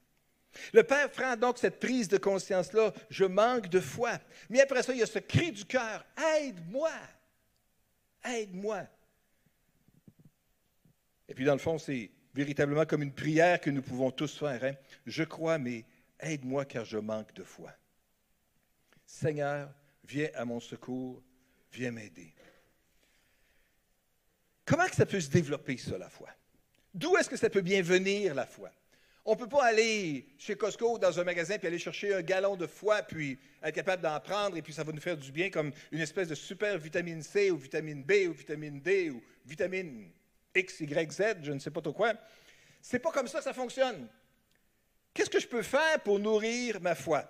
Le 0.71 0.83
Père 0.83 1.09
prend 1.09 1.35
donc 1.35 1.57
cette 1.57 1.79
prise 1.79 2.07
de 2.07 2.17
conscience-là, 2.17 2.93
je 3.09 3.25
manque 3.25 3.69
de 3.69 3.79
foi. 3.79 4.19
Mais 4.49 4.61
après 4.61 4.83
ça, 4.83 4.93
il 4.93 4.99
y 4.99 5.03
a 5.03 5.07
ce 5.07 5.19
cri 5.19 5.51
du 5.51 5.65
cœur, 5.65 6.05
aide-moi, 6.37 6.91
aide-moi. 8.23 8.83
Et 11.27 11.33
puis 11.33 11.45
dans 11.45 11.53
le 11.53 11.59
fond, 11.59 11.77
c'est 11.77 12.11
véritablement 12.33 12.85
comme 12.85 13.01
une 13.01 13.13
prière 13.13 13.59
que 13.59 13.69
nous 13.69 13.81
pouvons 13.81 14.11
tous 14.11 14.37
faire. 14.37 14.63
Hein. 14.63 14.73
Je 15.05 15.23
crois, 15.23 15.57
mais 15.57 15.85
aide-moi 16.19 16.65
car 16.65 16.85
je 16.85 16.97
manque 16.97 17.33
de 17.33 17.43
foi. 17.43 17.71
Seigneur, 19.05 19.69
viens 20.03 20.29
à 20.35 20.45
mon 20.45 20.59
secours, 20.59 21.21
viens 21.71 21.91
m'aider. 21.91 22.33
Comment 24.65 24.85
que 24.85 24.95
ça 24.95 25.05
peut 25.05 25.19
se 25.19 25.29
développer, 25.29 25.77
ça, 25.77 25.97
la 25.97 26.09
foi? 26.09 26.29
D'où 26.93 27.17
est-ce 27.17 27.29
que 27.29 27.37
ça 27.37 27.49
peut 27.49 27.61
bien 27.61 27.81
venir, 27.81 28.33
la 28.33 28.45
foi? 28.45 28.71
On 29.25 29.33
ne 29.33 29.37
peut 29.37 29.47
pas 29.47 29.65
aller 29.65 30.27
chez 30.37 30.55
Costco 30.55 30.99
dans 30.99 31.17
un 31.17 31.23
magasin 31.23 31.57
puis 31.57 31.67
aller 31.67 31.79
chercher 31.79 32.13
un 32.13 32.21
gallon 32.21 32.57
de 32.57 32.67
foie 32.67 33.03
puis 33.03 33.39
être 33.61 33.73
capable 33.73 34.03
d'en 34.03 34.19
prendre 34.19 34.57
et 34.57 34.61
puis 34.61 34.73
ça 34.73 34.83
va 34.83 34.91
nous 34.91 34.99
faire 34.99 35.15
du 35.15 35.31
bien 35.31 35.49
comme 35.49 35.71
une 35.91 36.01
espèce 36.01 36.27
de 36.27 36.35
super 36.35 36.77
vitamine 36.77 37.23
C 37.23 37.49
ou 37.49 37.57
vitamine 37.57 38.03
B 38.03 38.27
ou 38.27 38.33
vitamine 38.33 38.81
D 38.81 39.11
ou 39.11 39.23
vitamine 39.45 40.11
X, 40.53 40.81
Y, 40.81 41.11
Z, 41.11 41.23
je 41.41 41.53
ne 41.53 41.59
sais 41.59 41.71
pas 41.71 41.81
trop 41.81 41.93
quoi. 41.93 42.13
C'est 42.81 42.99
pas 42.99 43.11
comme 43.11 43.27
ça 43.27 43.37
que 43.37 43.45
ça 43.45 43.53
fonctionne. 43.53 44.09
Qu'est-ce 45.13 45.29
que 45.29 45.39
je 45.39 45.47
peux 45.47 45.63
faire 45.63 46.01
pour 46.03 46.19
nourrir 46.19 46.81
ma 46.81 46.93
foi? 46.93 47.23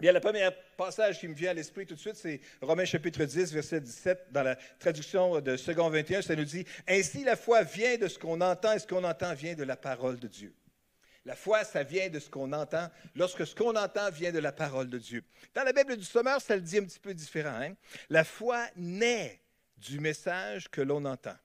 Bien, 0.00 0.12
le 0.12 0.18
premier 0.18 0.48
passage 0.76 1.20
qui 1.20 1.28
me 1.28 1.34
vient 1.34 1.52
à 1.52 1.54
l'esprit 1.54 1.86
tout 1.86 1.94
de 1.94 2.00
suite, 2.00 2.16
c'est 2.16 2.40
Romains 2.60 2.84
chapitre 2.84 3.24
10, 3.24 3.52
verset 3.52 3.80
17, 3.80 4.32
dans 4.32 4.42
la 4.42 4.56
traduction 4.80 5.40
de 5.40 5.56
Second 5.56 5.88
21, 5.88 6.20
ça 6.20 6.34
nous 6.34 6.44
dit 6.44 6.64
Ainsi 6.88 7.22
la 7.22 7.36
foi 7.36 7.62
vient 7.62 7.96
de 7.96 8.08
ce 8.08 8.18
qu'on 8.18 8.40
entend 8.40 8.72
et 8.72 8.80
ce 8.80 8.88
qu'on 8.88 9.04
entend 9.04 9.34
vient 9.34 9.54
de 9.54 9.62
la 9.62 9.76
parole 9.76 10.18
de 10.18 10.26
Dieu. 10.26 10.52
La 11.24 11.36
foi, 11.36 11.62
ça 11.62 11.84
vient 11.84 12.10
de 12.10 12.18
ce 12.18 12.28
qu'on 12.28 12.52
entend, 12.52 12.90
lorsque 13.14 13.46
ce 13.46 13.54
qu'on 13.54 13.76
entend 13.76 14.10
vient 14.10 14.32
de 14.32 14.40
la 14.40 14.50
parole 14.50 14.90
de 14.90 14.98
Dieu. 14.98 15.22
Dans 15.54 15.62
la 15.62 15.72
Bible 15.72 15.96
du 15.96 16.04
Sommeur, 16.04 16.40
ça 16.40 16.56
le 16.56 16.62
dit 16.62 16.78
un 16.78 16.84
petit 16.84 16.98
peu 16.98 17.14
différent. 17.14 17.60
Hein? 17.62 17.74
La 18.10 18.24
foi 18.24 18.66
naît 18.74 19.40
du 19.76 20.00
message 20.00 20.68
que 20.70 20.80
l'on 20.80 21.04
entend. 21.04 21.36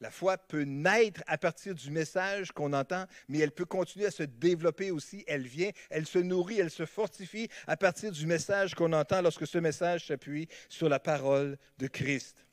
La 0.00 0.10
foi 0.10 0.36
peut 0.36 0.64
naître 0.64 1.22
à 1.26 1.38
partir 1.38 1.74
du 1.74 1.90
message 1.90 2.52
qu'on 2.52 2.72
entend, 2.72 3.06
mais 3.28 3.38
elle 3.38 3.52
peut 3.52 3.64
continuer 3.64 4.06
à 4.06 4.10
se 4.10 4.24
développer 4.24 4.90
aussi. 4.90 5.24
Elle 5.26 5.46
vient, 5.46 5.70
elle 5.88 6.06
se 6.06 6.18
nourrit, 6.18 6.60
elle 6.60 6.70
se 6.70 6.84
fortifie 6.84 7.48
à 7.66 7.76
partir 7.76 8.10
du 8.12 8.26
message 8.26 8.74
qu'on 8.74 8.92
entend 8.92 9.22
lorsque 9.22 9.46
ce 9.46 9.58
message 9.58 10.08
s'appuie 10.08 10.48
sur 10.68 10.88
la 10.88 10.98
parole 10.98 11.56
de 11.78 11.86
Christ. 11.86 12.44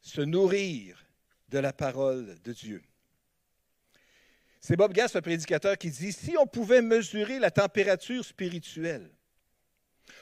Se 0.00 0.22
nourrir 0.22 1.04
de 1.50 1.58
la 1.58 1.72
parole 1.72 2.38
de 2.42 2.52
Dieu. 2.52 2.82
C'est 4.60 4.76
Bob 4.76 4.92
Gass, 4.92 5.14
un 5.14 5.22
prédicateur, 5.22 5.78
qui 5.78 5.90
dit 5.90 6.12
Si 6.12 6.36
on 6.38 6.46
pouvait 6.46 6.82
mesurer 6.82 7.38
la 7.38 7.50
température 7.50 8.24
spirituelle, 8.24 9.10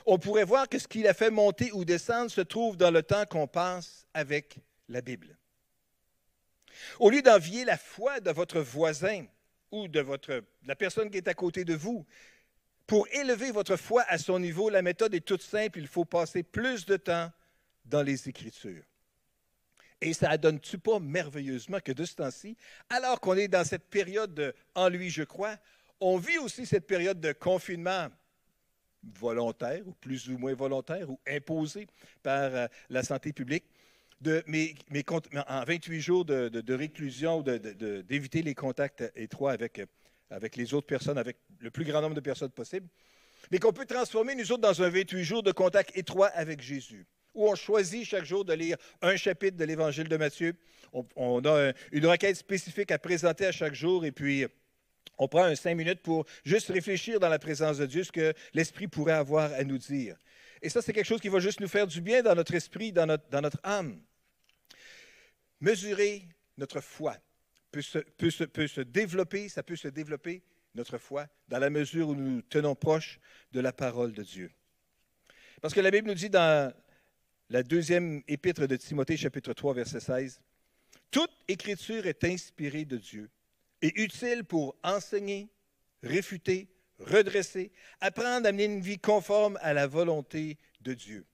on 0.04 0.18
pourrait 0.18 0.44
voir 0.44 0.68
que 0.68 0.78
ce 0.78 0.88
qui 0.88 1.02
la 1.02 1.14
fait 1.14 1.30
monter 1.30 1.72
ou 1.72 1.84
descendre 1.84 2.30
se 2.30 2.40
trouve 2.40 2.76
dans 2.76 2.90
le 2.90 3.02
temps 3.02 3.24
qu'on 3.24 3.46
passe 3.46 4.06
avec 4.14 4.58
la 4.88 5.00
Bible. 5.00 5.35
Au 6.98 7.10
lieu 7.10 7.22
d'envier 7.22 7.64
la 7.64 7.76
foi 7.76 8.20
de 8.20 8.30
votre 8.30 8.60
voisin 8.60 9.24
ou 9.70 9.88
de, 9.88 10.00
votre, 10.00 10.42
la 10.64 10.76
personne 10.76 11.10
qui 11.10 11.18
est 11.18 11.28
à 11.28 11.34
côté 11.34 11.64
de 11.64 11.74
vous, 11.74 12.06
pour 12.86 13.08
élever 13.08 13.50
votre 13.50 13.76
foi 13.76 14.04
à 14.08 14.18
son 14.18 14.38
niveau, 14.38 14.70
la 14.70 14.82
méthode 14.82 15.14
est 15.14 15.20
toute 15.20 15.42
simple. 15.42 15.78
Il 15.78 15.88
faut 15.88 16.04
passer 16.04 16.42
plus 16.42 16.86
de 16.86 16.96
temps 16.96 17.32
dans 17.84 18.02
les 18.02 18.28
Écritures. 18.28 18.84
Et 20.00 20.12
ça 20.12 20.36
donne-tu 20.36 20.78
pas 20.78 21.00
merveilleusement 21.00 21.80
que 21.80 21.92
de 21.92 22.04
ce 22.04 22.14
temps-ci, 22.16 22.56
alors 22.90 23.20
qu'on 23.20 23.34
est 23.34 23.48
dans 23.48 23.64
cette 23.64 23.88
période 23.88 24.34
de 24.34 24.54
En 24.74 24.88
lui, 24.88 25.10
je 25.10 25.22
crois, 25.22 25.56
on 26.00 26.18
vit 26.18 26.38
aussi 26.38 26.66
cette 26.66 26.86
période 26.86 27.20
de 27.20 27.32
confinement 27.32 28.08
volontaire 29.02 29.86
ou 29.86 29.92
plus 29.92 30.28
ou 30.28 30.36
moins 30.36 30.54
volontaire 30.54 31.08
ou 31.10 31.18
imposé 31.26 31.86
par 32.22 32.54
euh, 32.54 32.66
la 32.90 33.02
santé 33.02 33.32
publique. 33.32 33.64
Mais, 34.46 34.74
en 35.48 35.64
28 35.64 36.00
jours 36.00 36.24
de, 36.24 36.74
réclusion, 36.74 37.42
d'éviter 37.42 38.42
les 38.42 38.54
contacts 38.54 39.04
étroits 39.14 39.52
avec, 39.52 40.56
les 40.56 40.74
autres 40.74 40.86
personnes, 40.86 41.18
avec 41.18 41.36
le 41.60 41.70
plus 41.70 41.84
grand 41.84 42.00
nombre 42.00 42.14
de 42.14 42.20
personnes 42.20 42.50
possible, 42.50 42.88
mais 43.50 43.58
qu'on 43.58 43.72
peut 43.72 43.86
transformer, 43.86 44.34
nous 44.34 44.50
autres, 44.52 44.62
dans 44.62 44.82
un 44.82 44.88
28 44.88 45.24
jours 45.24 45.42
de 45.42 45.52
contact 45.52 45.96
étroit 45.96 46.28
avec 46.28 46.60
Jésus 46.60 47.06
où 47.36 47.48
on 47.48 47.54
choisit 47.54 48.04
chaque 48.04 48.24
jour 48.24 48.44
de 48.44 48.54
lire 48.54 48.76
un 49.02 49.14
chapitre 49.14 49.56
de 49.56 49.64
l'Évangile 49.64 50.08
de 50.08 50.16
Matthieu. 50.16 50.54
On, 51.14 51.44
a 51.44 51.72
une 51.92 52.06
requête 52.06 52.36
spécifique 52.36 52.90
à 52.90 52.98
présenter 52.98 53.44
à 53.44 53.52
chaque 53.52 53.74
jour 53.74 54.04
et 54.04 54.10
puis 54.10 54.46
on 55.18 55.28
prend 55.28 55.54
cinq 55.54 55.74
minutes 55.74 56.00
pour 56.00 56.24
juste 56.44 56.68
réfléchir 56.68 57.20
dans 57.20 57.28
la 57.28 57.38
présence 57.38 57.78
de 57.78 57.86
Dieu 57.86 58.04
ce 58.04 58.12
que 58.12 58.32
l'Esprit 58.54 58.88
pourrait 58.88 59.12
avoir 59.12 59.52
à 59.52 59.64
nous 59.64 59.78
dire. 59.78 60.16
Et 60.62 60.68
ça, 60.68 60.82
c'est 60.82 60.92
quelque 60.92 61.06
chose 61.06 61.20
qui 61.20 61.28
va 61.28 61.38
juste 61.38 61.60
nous 61.60 61.68
faire 61.68 61.86
du 61.86 62.00
bien 62.00 62.22
dans 62.22 62.34
notre 62.34 62.54
esprit, 62.54 62.92
dans 62.92 63.06
notre, 63.06 63.60
âme. 63.62 64.00
Mesurer 65.60 66.28
notre 66.56 66.80
foi 66.80 67.16
peut 67.70 67.82
se, 67.82 67.98
peut, 67.98 68.66
se, 68.66 68.80
développer, 68.80 69.48
ça 69.48 69.62
peut 69.62 69.76
se 69.76 69.88
développer, 69.88 70.42
notre 70.74 70.98
foi, 70.98 71.26
dans 71.48 71.58
la 71.58 71.70
mesure 71.70 72.08
où 72.08 72.14
nous 72.14 72.42
tenons 72.42 72.74
proches 72.74 73.18
de 73.52 73.60
la 73.60 73.72
parole 73.72 74.12
de 74.12 74.22
Dieu. 74.22 74.50
Parce 75.62 75.72
que 75.72 75.80
la 75.80 75.90
Bible 75.90 76.08
nous 76.08 76.14
dit 76.14 76.30
dans 76.30 76.72
la 77.48 77.62
deuxième 77.62 78.22
épître 78.28 78.66
de 78.66 78.76
Timothée, 78.76 79.16
chapitre 79.16 79.52
3, 79.52 79.74
verset 79.74 80.00
16. 80.00 80.40
Toute 81.10 81.30
écriture 81.48 82.06
est 82.06 82.24
inspirée 82.24 82.84
de 82.84 82.96
Dieu 82.96 83.30
et 83.80 84.02
utile 84.02 84.44
pour 84.44 84.76
enseigner, 84.82 85.48
réfuter, 86.02 86.68
redresser, 86.98 87.72
apprendre 88.00 88.48
à 88.48 88.52
mener 88.52 88.64
une 88.64 88.80
vie 88.80 88.98
conforme 88.98 89.58
à 89.60 89.72
la 89.72 89.86
volonté 89.86 90.58
de 90.80 90.94
Dieu. 90.94 91.26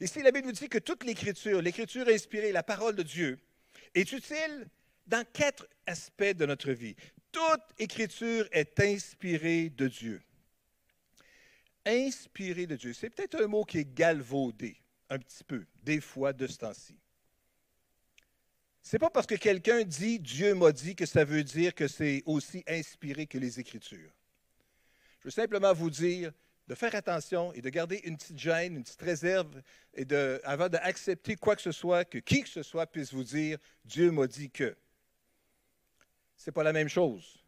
Ici, 0.00 0.22
la 0.22 0.30
Bible 0.30 0.46
nous 0.46 0.52
dit 0.52 0.68
que 0.68 0.78
toute 0.78 1.04
l'écriture, 1.04 1.60
l'écriture 1.60 2.08
inspirée, 2.08 2.52
la 2.52 2.62
parole 2.62 2.96
de 2.96 3.02
Dieu, 3.02 3.38
est 3.94 4.10
utile 4.12 4.68
dans 5.06 5.24
quatre 5.32 5.68
aspects 5.86 6.22
de 6.22 6.46
notre 6.46 6.72
vie. 6.72 6.96
Toute 7.30 7.62
écriture 7.78 8.48
est 8.52 8.78
inspirée 8.80 9.70
de 9.70 9.88
Dieu. 9.88 10.22
Inspirée 11.84 12.66
de 12.66 12.76
Dieu, 12.76 12.92
c'est 12.92 13.10
peut-être 13.10 13.42
un 13.42 13.48
mot 13.48 13.64
qui 13.64 13.78
est 13.78 13.94
galvaudé 13.94 14.76
un 15.10 15.18
petit 15.18 15.44
peu, 15.44 15.66
des 15.82 16.00
fois, 16.00 16.32
de 16.32 16.46
ce 16.46 16.58
temps-ci. 16.58 16.96
Ce 18.82 18.96
n'est 18.96 19.00
pas 19.00 19.10
parce 19.10 19.26
que 19.26 19.34
quelqu'un 19.34 19.82
dit 19.82 20.18
Dieu 20.18 20.54
m'a 20.54 20.72
dit 20.72 20.96
que 20.96 21.06
ça 21.06 21.24
veut 21.24 21.44
dire 21.44 21.74
que 21.74 21.86
c'est 21.86 22.22
aussi 22.26 22.64
inspiré 22.66 23.26
que 23.26 23.38
les 23.38 23.60
Écritures. 23.60 24.12
Je 25.22 25.28
veux 25.28 25.30
simplement 25.30 25.72
vous 25.72 25.88
dire 25.88 26.32
de 26.66 26.74
faire 26.74 26.94
attention 26.96 27.52
et 27.52 27.60
de 27.60 27.68
garder 27.68 28.00
une 28.04 28.16
petite 28.16 28.38
gêne, 28.38 28.76
une 28.76 28.82
petite 28.82 29.02
réserve, 29.02 29.62
et 29.94 30.04
de, 30.04 30.40
avant 30.42 30.68
d'accepter 30.68 31.36
quoi 31.36 31.54
que 31.54 31.62
ce 31.62 31.70
soit, 31.70 32.04
que 32.04 32.18
qui 32.18 32.42
que 32.42 32.48
ce 32.48 32.64
soit 32.64 32.86
puisse 32.86 33.14
vous 33.14 33.22
dire 33.22 33.58
Dieu 33.84 34.10
m'a 34.10 34.26
dit 34.26 34.50
que. 34.50 34.76
Ce 36.36 36.50
n'est 36.50 36.52
pas 36.52 36.64
la 36.64 36.72
même 36.72 36.88
chose 36.88 37.38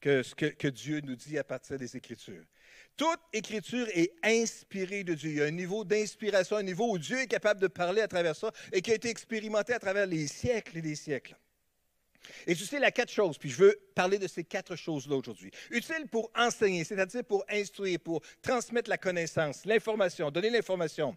que 0.00 0.22
ce 0.22 0.34
que 0.34 0.68
Dieu 0.68 1.00
nous 1.00 1.16
dit 1.16 1.36
à 1.36 1.44
partir 1.44 1.76
des 1.76 1.96
Écritures. 1.96 2.44
Toute 2.96 3.20
écriture 3.32 3.88
est 3.94 4.12
inspirée 4.22 5.02
de 5.02 5.14
Dieu. 5.14 5.30
Il 5.30 5.36
y 5.38 5.42
a 5.42 5.46
un 5.46 5.50
niveau 5.50 5.84
d'inspiration, 5.84 6.56
un 6.56 6.62
niveau 6.62 6.92
où 6.92 6.98
Dieu 6.98 7.18
est 7.18 7.26
capable 7.26 7.60
de 7.60 7.66
parler 7.66 8.00
à 8.00 8.06
travers 8.06 8.36
ça 8.36 8.52
et 8.72 8.80
qui 8.80 8.92
a 8.92 8.94
été 8.94 9.08
expérimenté 9.08 9.72
à 9.72 9.80
travers 9.80 10.06
les 10.06 10.28
siècles 10.28 10.78
et 10.78 10.82
les 10.82 10.94
siècles. 10.94 11.36
Il 12.46 12.56
y 12.56 12.84
a 12.84 12.90
quatre 12.90 13.10
choses, 13.10 13.38
puis 13.38 13.50
je 13.50 13.56
veux 13.56 13.80
parler 13.94 14.18
de 14.18 14.26
ces 14.26 14.44
quatre 14.44 14.76
choses-là 14.76 15.16
aujourd'hui. 15.16 15.50
Utile 15.70 16.06
pour 16.10 16.30
enseigner, 16.34 16.84
c'est-à-dire 16.84 17.24
pour 17.24 17.44
instruire, 17.48 17.98
pour 18.00 18.22
transmettre 18.42 18.90
la 18.90 18.98
connaissance, 18.98 19.64
l'information, 19.64 20.30
donner 20.30 20.50
l'information. 20.50 21.16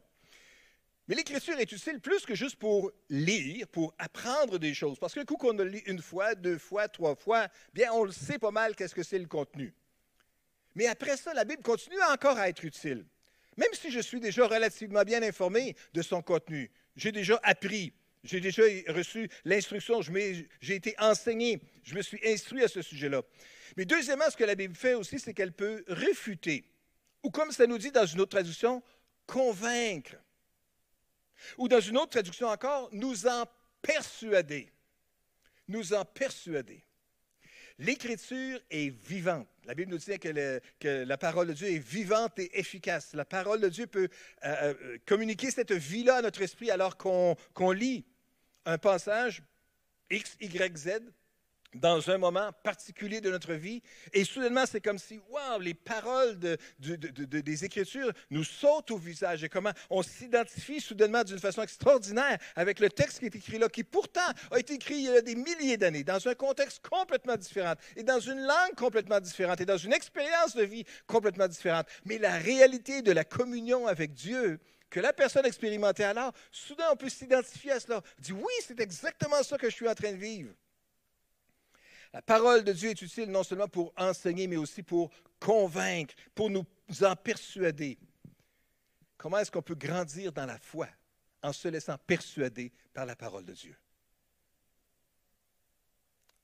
Mais 1.08 1.16
l'écriture 1.16 1.58
est 1.58 1.72
utile 1.72 2.02
plus 2.02 2.26
que 2.26 2.36
juste 2.36 2.58
pour 2.58 2.92
lire, 3.10 3.68
pour 3.70 3.94
apprendre 3.98 4.60
des 4.60 4.74
choses. 4.74 5.00
Parce 5.00 5.14
que 5.14 5.24
coup 5.24 5.38
qu'on 5.38 5.54
le 5.54 5.64
lit 5.64 5.84
une 5.86 6.02
fois, 6.02 6.36
deux 6.36 6.58
fois, 6.58 6.90
trois 6.90 7.16
fois, 7.16 7.48
bien, 7.74 7.94
on 7.94 8.04
le 8.04 8.12
sait 8.12 8.40
pas 8.40 8.52
mal 8.52 8.76
qu'est-ce 8.76 8.94
que 8.94 9.04
c'est 9.04 9.20
le 9.20 9.28
contenu. 9.28 9.74
Mais 10.76 10.88
après 10.88 11.16
ça, 11.16 11.34
la 11.34 11.46
Bible 11.46 11.64
continue 11.64 12.02
encore 12.12 12.38
à 12.38 12.50
être 12.50 12.64
utile. 12.64 13.06
Même 13.56 13.74
si 13.74 13.90
je 13.90 14.02
suis 14.02 14.20
déjà 14.20 14.48
relativement 14.48 15.04
bien 15.04 15.24
informé 15.24 15.76
de 15.94 16.02
son 16.02 16.22
contenu, 16.22 16.70
j'ai 16.96 17.12
déjà 17.12 17.40
appris, 17.42 17.94
j'ai 18.28 18.40
déjà 18.40 18.64
reçu 18.90 19.30
l'instruction, 19.46 20.02
j'ai 20.02 20.76
été 20.76 20.96
enseigné, 21.00 21.62
je 21.84 21.96
me 21.96 22.02
suis 22.02 22.20
instruit 22.28 22.64
à 22.64 22.68
ce 22.68 22.82
sujet-là. 22.82 23.22
Mais 23.76 23.86
deuxièmement, 23.86 24.30
ce 24.30 24.38
que 24.38 24.44
la 24.44 24.56
Bible 24.56 24.76
fait 24.76 24.94
aussi, 24.94 25.20
c'est 25.20 25.34
qu'elle 25.34 25.54
peut 25.54 25.84
réfuter, 25.88 26.66
ou 27.24 27.32
comme 27.32 27.52
ça 27.52 27.68
nous 27.68 27.78
dit 27.78 27.92
dans 27.92 28.06
une 28.06 28.22
autre 28.22 28.32
traduction, 28.32 28.84
convaincre. 29.26 30.16
Ou 31.58 31.68
dans 31.68 31.80
une 31.80 31.98
autre 31.98 32.12
traduction 32.12 32.48
encore, 32.48 32.90
nous 32.92 33.28
en 33.28 33.46
persuader. 33.82 34.72
Nous 35.68 35.94
en 35.94 36.06
persuader. 36.06 36.84
L'Écriture 37.80 38.60
est 38.72 38.90
vivante. 38.90 39.48
La 39.66 39.76
Bible 39.76 39.92
nous 39.92 39.98
dit 39.98 40.18
que, 40.18 41.04
la 41.04 41.18
parole 41.18 41.48
de 41.48 41.54
Dieu 41.54 41.68
est 41.68 41.78
vivante 41.78 42.40
et 42.40 42.58
efficace. 42.58 43.14
La 43.14 43.26
parole 43.26 43.62
de 43.62 43.70
Dieu 43.70 43.86
peut 43.86 44.10
euh, 44.46 44.74
euh, 44.74 44.98
communiquer 45.06 45.52
cette 45.52 45.74
vie-là 45.74 46.18
à 46.18 46.22
notre 46.22 46.42
esprit 46.42 46.72
alors 46.72 46.98
qu'on 46.98 47.72
lit 47.72 48.06
un 48.68 48.78
passage 48.78 49.42
X, 50.10 50.38
Y, 50.40 50.78
Z 50.78 50.90
dans 51.74 52.10
un 52.10 52.18
moment 52.18 52.52
particulier 52.64 53.22
de 53.22 53.30
notre 53.30 53.54
vie, 53.54 53.82
et 54.14 54.24
soudainement, 54.24 54.66
c'est 54.66 54.82
comme 54.82 54.98
si, 54.98 55.20
waouh, 55.30 55.60
les 55.60 55.74
paroles 55.74 56.40
de, 56.40 56.58
des 56.80 57.66
Écritures 57.66 58.12
nous 58.30 58.44
sautent 58.44 58.90
au 58.92 58.98
visage, 58.98 59.44
et 59.44 59.50
comment 59.50 59.74
on 59.90 60.02
s'identifie 60.02 60.80
soudainement 60.80 61.24
d'une 61.24 61.40
façon 61.40 61.62
extraordinaire 61.62 62.38
avec 62.56 62.80
le 62.80 62.90
texte 62.90 63.20
qui 63.20 63.26
est 63.26 63.36
écrit 63.36 63.60
là, 63.60 63.68
qui 63.68 63.84
pourtant 63.84 64.22
a 64.50 64.60
été 64.60 64.76
écrit 64.76 64.96
il 64.96 65.04
y 65.04 65.10
a 65.10 65.22
des 65.22 65.36
milliers 65.36 65.78
d'années, 65.78 66.04
dans 66.04 66.26
un 66.28 66.36
contexte 66.36 66.88
complètement 66.88 67.36
différent, 67.36 67.76
et 67.96 68.04
dans 68.04 68.20
une 68.20 68.40
langue 68.40 68.76
complètement 68.76 69.20
différente, 69.20 69.60
et 69.62 69.66
dans 69.66 69.78
une 69.78 69.94
expérience 69.94 70.56
de 70.56 70.64
vie 70.64 70.86
complètement 71.06 71.48
différente. 71.48 71.86
Mais 72.06 72.18
la 72.18 72.38
réalité 72.38 73.02
de 73.02 73.12
la 73.12 73.26
communion 73.26 73.88
avec 73.88 74.14
Dieu, 74.14 74.60
que 74.90 75.00
la 75.00 75.14
personne 75.14 75.46
expérimentait 75.46 76.04
alors, 76.04 76.34
soudain 76.52 76.88
on 76.92 76.96
peut 76.96 77.10
s'identifier 77.10 77.72
à 77.72 77.80
cela. 77.80 78.02
Dit 78.20 78.34
oui, 78.34 78.54
c'est 78.62 78.80
exactement 78.80 79.44
ça 79.44 79.58
que 79.58 79.70
je 79.70 79.76
suis 79.76 79.88
en 79.88 79.96
train 79.96 80.12
de 80.12 80.18
vivre. 80.18 80.54
La 82.14 82.22
parole 82.22 82.64
de 82.64 82.72
Dieu 82.72 82.90
est 82.92 83.02
utile 83.02 83.30
non 83.30 83.44
seulement 83.44 83.68
pour 83.68 83.94
enseigner, 83.98 84.48
mais 84.48 84.58
aussi 84.58 84.82
pour 84.82 85.12
convaincre, 85.40 86.16
pour 86.34 86.50
nous 86.50 86.66
en 87.02 87.16
persuader. 87.16 87.98
Comment 89.18 89.40
est-ce 89.40 89.52
qu'on 89.52 89.62
peut 89.62 89.76
grandir 89.76 90.32
dans 90.32 90.46
la 90.46 90.58
foi 90.58 90.88
en 91.44 91.52
se 91.52 91.68
laissant 91.68 91.98
persuader 91.98 92.72
par 92.94 93.06
la 93.06 93.16
parole 93.16 93.46
de 93.46 93.54
Dieu? 93.54 93.76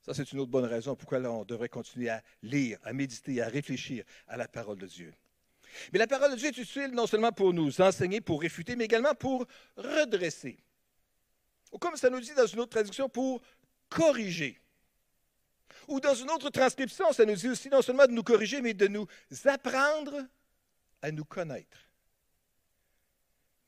Ça, 0.01 0.13
c'est 0.13 0.33
une 0.33 0.39
autre 0.39 0.51
bonne 0.51 0.65
raison 0.65 0.95
pourquoi 0.97 1.19
on 1.19 1.45
devrait 1.45 1.69
continuer 1.69 2.09
à 2.09 2.21
lire, 2.41 2.77
à 2.83 2.91
méditer, 2.91 3.41
à 3.41 3.47
réfléchir 3.47 4.03
à 4.27 4.35
la 4.35 4.50
parole 4.50 4.77
de 4.77 4.85
Dieu. 4.85 5.13
Mais 5.92 6.00
la 6.00 6.08
parole 6.08 6.32
de 6.32 6.36
Dieu 6.36 6.50
est 6.50 6.58
utile 6.58 6.92
non 6.92 7.08
seulement 7.08 7.32
pour 7.32 7.53
nous 7.53 7.82
enseigner, 7.82 8.22
pour 8.22 8.42
réfuter, 8.42 8.75
mais 8.75 8.86
également 8.86 9.15
pour 9.15 9.46
redresser. 9.77 10.58
Ou 11.72 11.77
comme 11.77 11.96
ça 11.96 12.10
nous 12.10 12.20
dit 12.20 12.34
dans 12.34 12.46
une 12.46 12.60
autre 12.60 12.72
traduction, 12.72 13.10
pour 13.10 13.42
corriger. 13.89 14.60
Ou 15.88 16.00
dans 16.00 16.15
une 16.15 16.30
autre 16.30 16.50
transcription, 16.50 17.12
ça 17.12 17.25
nous 17.25 17.36
dit 17.36 17.50
aussi 17.50 17.70
non 17.70 17.82
seulement 17.82 18.06
de 18.06 18.12
nous 18.12 18.24
corriger, 18.24 18.62
mais 18.62 18.74
de 18.74 18.88
nous 18.88 19.08
apprendre 19.46 20.22
à 21.01 21.12
nous 21.12 21.25
connaître. 21.25 21.77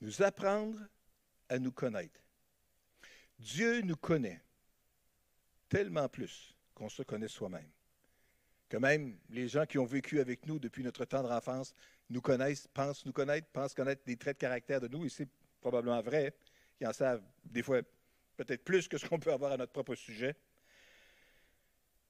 Nous 0.02 0.22
apprendre 0.22 0.80
à 1.50 1.60
nous 1.60 1.72
connaître. 1.72 2.20
Dieu 3.40 3.82
nous 3.82 3.98
connaît 3.98 4.42
tellement 5.68 6.08
plus 6.08 6.56
qu'on 6.74 6.90
se 6.90 7.04
connaît 7.04 7.28
soi-même. 7.28 7.70
Que 8.70 8.78
même 8.78 9.18
les 9.30 9.48
gens 9.48 9.66
qui 9.66 9.78
ont 9.78 9.86
vécu 9.86 10.20
avec 10.20 10.46
nous 10.46 10.60
depuis 10.60 10.84
notre 10.84 11.06
tendre 11.06 11.32
enfance 11.32 11.74
nous 12.10 12.22
connaissent, 12.22 12.68
pensent 12.74 13.06
nous 13.06 13.14
connaître, 13.14 13.48
pensent 13.48 13.74
connaître 13.74 14.04
des 14.06 14.18
traits 14.18 14.38
de 14.38 14.42
caractère 14.42 14.82
de 14.82 14.88
nous, 14.88 15.06
et 15.06 15.10
c'est 15.10 15.28
probablement 15.62 16.02
vrai. 16.02 16.34
Ils 16.80 16.88
en 16.88 16.94
savent 16.94 17.24
des 17.44 17.64
fois 17.64 17.82
peut-être 18.38 18.64
plus 18.64 18.88
que 18.88 18.98
ce 18.98 19.06
qu'on 19.06 19.20
peut 19.20 19.32
avoir 19.32 19.52
à 19.52 19.58
notre 19.58 19.72
propre 19.72 19.96
sujet. 19.96 20.36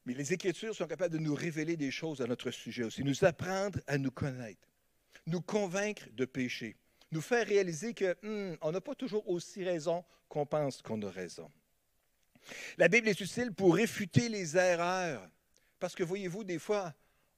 Mais 0.06 0.14
les 0.14 0.34
Écritures 0.34 0.76
sont 0.76 0.88
capables 0.88 1.14
de 1.14 1.20
nous 1.20 1.34
révéler 1.34 1.78
des 1.78 1.92
choses 1.92 2.22
à 2.22 2.28
notre 2.28 2.52
sujet 2.52 2.84
aussi, 2.84 3.04
nous 3.04 3.26
apprendre 3.26 3.80
à 3.88 3.98
nous 3.98 4.12
connaître, 4.12 4.68
nous 5.26 5.42
convaincre 5.42 6.04
de 6.14 6.26
pécher, 6.26 6.78
nous 7.12 7.22
faire 7.22 7.48
réaliser 7.48 7.94
que 7.94 8.16
hmm, 8.22 8.58
on 8.62 8.72
n'a 8.72 8.82
pas 8.82 8.96
toujours 8.96 9.28
aussi 9.30 9.64
raison 9.64 10.04
qu'on 10.30 10.46
pense 10.46 10.82
qu'on 10.82 11.02
a 11.02 11.10
raison. 11.10 11.52
La 12.78 12.88
Bible 12.88 13.08
est 13.08 13.20
utile 13.20 13.52
pour 13.52 13.76
réfuter 13.76 14.30
les 14.30 14.56
erreurs, 14.56 15.28
parce 15.80 15.96
que 15.96 16.04
voyez-vous, 16.04 16.44
des 16.44 16.60
fois, 16.60 16.94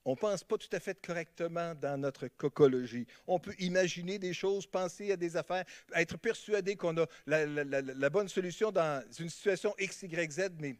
on 0.08 0.12
ne 0.12 0.15
pense 0.15 0.44
pas 0.44 0.58
tout 0.58 0.70
à 0.72 0.79
fait 0.79 1.06
correctement 1.06 1.75
dans 1.75 2.00
notre 2.00 2.29
cocologie. 2.29 3.06
On 3.27 3.39
peut 3.39 3.56
imaginer 3.60 4.17
des 4.17 4.34
choses, 4.34 4.65
penser 4.65 5.12
à 5.12 5.17
des 5.17 5.36
affaires, 5.36 5.65
être 5.94 6.17
persuadé 6.17 6.77
qu'on 6.77 6.98
a 6.98 7.06
la, 7.25 8.10
bonne 8.10 8.29
solution 8.29 8.72
dans 8.72 9.03
une 9.20 9.29
situation 9.29 9.75
X, 9.77 10.03
Y, 10.03 10.32
Z, 10.32 10.50
mais 10.60 10.77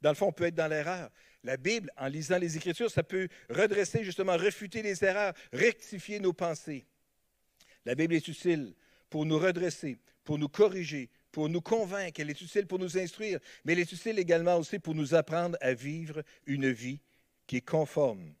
dans 0.00 0.10
le 0.10 0.14
fond, 0.14 0.28
on 0.28 0.32
peut 0.32 0.44
être 0.44 0.54
dans 0.54 0.68
l'erreur. 0.68 1.10
La 1.42 1.56
Bible, 1.56 1.90
en 1.96 2.06
lisant 2.06 2.38
les 2.38 2.56
Écritures, 2.56 2.92
ça 2.92 3.02
peut 3.02 3.26
redresser, 3.50 4.04
justement, 4.04 4.36
refuter 4.36 4.82
les 4.82 5.02
erreurs, 5.04 5.34
rectifier 5.52 6.20
nos 6.20 6.32
pensées. 6.32 6.86
La 7.84 7.96
Bible 7.96 8.14
est 8.14 8.28
utile 8.28 8.72
pour 9.10 9.26
nous 9.26 9.38
redresser, 9.40 9.98
pour 10.22 10.38
nous 10.38 10.48
corriger, 10.48 11.10
pour 11.32 11.48
nous 11.48 11.60
convaincre. 11.60 12.20
Elle 12.20 12.30
est 12.30 12.40
utile 12.40 12.66
pour 12.66 12.78
nous 12.78 12.98
instruire, 12.98 13.38
mais 13.64 13.72
elle 13.72 13.80
est 13.80 13.92
utile 13.92 14.18
également 14.18 14.56
aussi 14.56 14.78
pour 14.78 14.94
nous 14.94 15.14
apprendre 15.14 15.56
à 15.60 15.74
vivre 15.74 16.22
une 16.46 16.70
vie 16.70 17.00
qui 17.46 17.56
est 17.56 17.62
conforme 17.62 18.34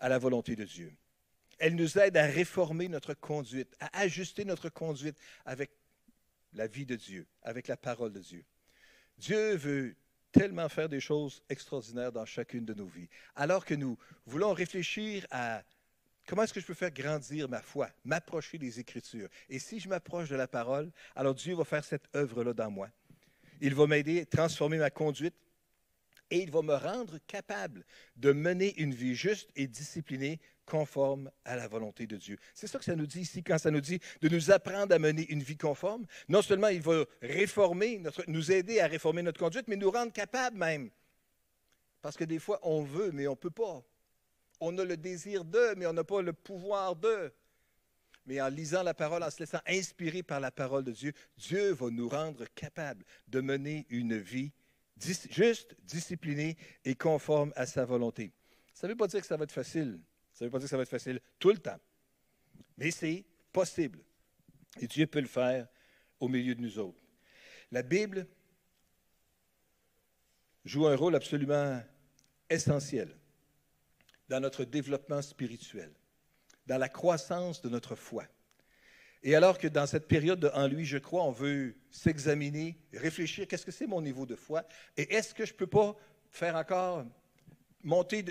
à 0.00 0.08
la 0.08 0.18
volonté 0.18 0.56
de 0.56 0.64
Dieu. 0.64 0.92
Elle 1.58 1.76
nous 1.76 1.98
aide 1.98 2.16
à 2.16 2.26
réformer 2.26 2.88
notre 2.88 3.14
conduite, 3.14 3.76
à 3.78 4.00
ajuster 4.00 4.44
notre 4.44 4.68
conduite 4.68 5.16
avec 5.44 5.70
la 6.54 6.66
vie 6.66 6.86
de 6.86 6.96
Dieu, 6.96 7.26
avec 7.42 7.68
la 7.68 7.76
parole 7.76 8.12
de 8.12 8.20
Dieu. 8.20 8.44
Dieu 9.18 9.54
veut 9.54 9.94
tellement 10.32 10.68
faire 10.68 10.88
des 10.88 10.98
choses 10.98 11.42
extraordinaires 11.48 12.10
dans 12.10 12.24
chacune 12.24 12.64
de 12.64 12.74
nos 12.74 12.86
vies. 12.86 13.08
Alors 13.36 13.64
que 13.64 13.74
nous 13.74 13.96
voulons 14.26 14.52
réfléchir 14.52 15.26
à 15.30 15.62
comment 16.32 16.44
est-ce 16.44 16.54
que 16.54 16.60
je 16.60 16.66
peux 16.66 16.72
faire 16.72 16.90
grandir 16.90 17.46
ma 17.46 17.60
foi, 17.60 17.90
m'approcher 18.06 18.56
des 18.56 18.80
Écritures? 18.80 19.28
Et 19.50 19.58
si 19.58 19.78
je 19.78 19.86
m'approche 19.86 20.30
de 20.30 20.34
la 20.34 20.48
parole, 20.48 20.90
alors 21.14 21.34
Dieu 21.34 21.54
va 21.54 21.64
faire 21.64 21.84
cette 21.84 22.08
œuvre-là 22.16 22.54
dans 22.54 22.70
moi. 22.70 22.88
Il 23.60 23.74
va 23.74 23.86
m'aider 23.86 24.22
à 24.22 24.24
transformer 24.24 24.78
ma 24.78 24.88
conduite, 24.88 25.34
et 26.30 26.38
il 26.38 26.50
va 26.50 26.62
me 26.62 26.72
rendre 26.72 27.18
capable 27.26 27.84
de 28.16 28.32
mener 28.32 28.72
une 28.80 28.94
vie 28.94 29.14
juste 29.14 29.50
et 29.56 29.66
disciplinée 29.66 30.40
conforme 30.64 31.30
à 31.44 31.54
la 31.54 31.68
volonté 31.68 32.06
de 32.06 32.16
Dieu. 32.16 32.38
C'est 32.54 32.66
ça 32.66 32.78
que 32.78 32.86
ça 32.86 32.96
nous 32.96 33.06
dit 33.06 33.20
ici 33.20 33.42
quand 33.42 33.58
ça 33.58 33.70
nous 33.70 33.82
dit 33.82 34.00
de 34.22 34.30
nous 34.30 34.50
apprendre 34.50 34.94
à 34.94 34.98
mener 34.98 35.30
une 35.30 35.42
vie 35.42 35.58
conforme. 35.58 36.06
Non 36.30 36.40
seulement 36.40 36.68
il 36.68 36.80
va 36.80 37.04
réformer, 37.20 37.98
notre, 37.98 38.24
nous 38.26 38.50
aider 38.50 38.80
à 38.80 38.86
réformer 38.86 39.20
notre 39.20 39.38
conduite, 39.38 39.68
mais 39.68 39.76
nous 39.76 39.90
rendre 39.90 40.14
capables 40.14 40.56
même. 40.56 40.88
Parce 42.00 42.16
que 42.16 42.24
des 42.24 42.38
fois, 42.38 42.58
on 42.62 42.82
veut, 42.82 43.12
mais 43.12 43.26
on 43.26 43.32
ne 43.32 43.36
peut 43.36 43.50
pas. 43.50 43.84
On 44.64 44.78
a 44.78 44.84
le 44.84 44.96
désir 44.96 45.44
de, 45.44 45.74
mais 45.76 45.86
on 45.86 45.92
n'a 45.92 46.04
pas 46.04 46.22
le 46.22 46.32
pouvoir 46.32 46.94
de. 46.94 47.32
Mais 48.26 48.40
en 48.40 48.46
lisant 48.46 48.84
la 48.84 48.94
parole, 48.94 49.24
en 49.24 49.28
se 49.30 49.40
laissant 49.40 49.58
inspirer 49.66 50.22
par 50.22 50.38
la 50.38 50.52
parole 50.52 50.84
de 50.84 50.92
Dieu, 50.92 51.12
Dieu 51.36 51.72
va 51.72 51.90
nous 51.90 52.08
rendre 52.08 52.44
capables 52.54 53.04
de 53.26 53.40
mener 53.40 53.86
une 53.90 54.16
vie 54.16 54.52
juste, 55.30 55.74
discipliné 55.80 56.56
et 56.84 56.94
conforme 56.94 57.52
à 57.56 57.66
sa 57.66 57.84
volonté. 57.84 58.30
Ça 58.72 58.86
ne 58.86 58.92
veut 58.92 58.96
pas 58.96 59.08
dire 59.08 59.20
que 59.20 59.26
ça 59.26 59.36
va 59.36 59.42
être 59.42 59.50
facile. 59.50 59.98
Ça 60.32 60.44
ne 60.44 60.46
veut 60.46 60.52
pas 60.52 60.58
dire 60.58 60.66
que 60.66 60.70
ça 60.70 60.76
va 60.76 60.84
être 60.84 60.88
facile 60.88 61.18
tout 61.40 61.50
le 61.50 61.58
temps. 61.58 61.80
Mais 62.78 62.92
c'est 62.92 63.24
possible. 63.52 63.98
Et 64.80 64.86
Dieu 64.86 65.08
peut 65.08 65.20
le 65.20 65.26
faire 65.26 65.66
au 66.20 66.28
milieu 66.28 66.54
de 66.54 66.60
nous 66.60 66.78
autres. 66.78 67.02
La 67.72 67.82
Bible 67.82 68.28
joue 70.64 70.86
un 70.86 70.94
rôle 70.94 71.16
absolument 71.16 71.82
essentiel 72.48 73.12
dans 74.32 74.40
notre 74.40 74.64
développement 74.64 75.20
spirituel, 75.20 75.92
dans 76.66 76.78
la 76.78 76.88
croissance 76.88 77.60
de 77.60 77.68
notre 77.68 77.94
foi. 77.94 78.24
Et 79.22 79.36
alors 79.36 79.58
que 79.58 79.68
dans 79.68 79.86
cette 79.86 80.08
période 80.08 80.40
de 80.40 80.48
En 80.54 80.66
lui, 80.68 80.86
je 80.86 80.96
crois, 80.96 81.22
on 81.24 81.30
veut 81.30 81.76
s'examiner, 81.90 82.78
réfléchir, 82.94 83.46
qu'est-ce 83.46 83.66
que 83.66 83.70
c'est 83.70 83.86
mon 83.86 84.00
niveau 84.00 84.24
de 84.24 84.34
foi? 84.34 84.66
Et 84.96 85.14
est-ce 85.14 85.34
que 85.34 85.44
je 85.44 85.52
ne 85.52 85.58
peux 85.58 85.66
pas 85.66 85.94
faire 86.30 86.56
encore 86.56 87.04
monter 87.82 88.24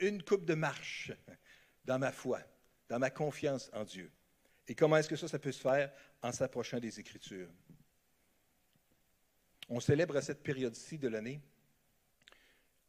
une, 0.00 0.24
coupe 0.24 0.44
de 0.44 0.54
marche 0.54 1.12
dans 1.84 2.00
ma 2.00 2.10
foi, 2.10 2.40
dans 2.88 2.98
ma 2.98 3.10
confiance 3.10 3.70
en 3.74 3.84
Dieu? 3.84 4.10
Et 4.66 4.74
comment 4.74 4.96
est-ce 4.96 5.08
que 5.08 5.14
ça, 5.14 5.28
ça 5.28 5.38
peut 5.38 5.52
se 5.52 5.60
faire? 5.60 5.92
En 6.20 6.32
s'approchant 6.32 6.80
des 6.80 6.98
Écritures? 6.98 7.48
On 9.68 9.78
célèbre 9.78 10.16
à 10.16 10.22
cette 10.22 10.42
période-ci 10.42 10.98
de 10.98 11.06
l'année, 11.06 11.40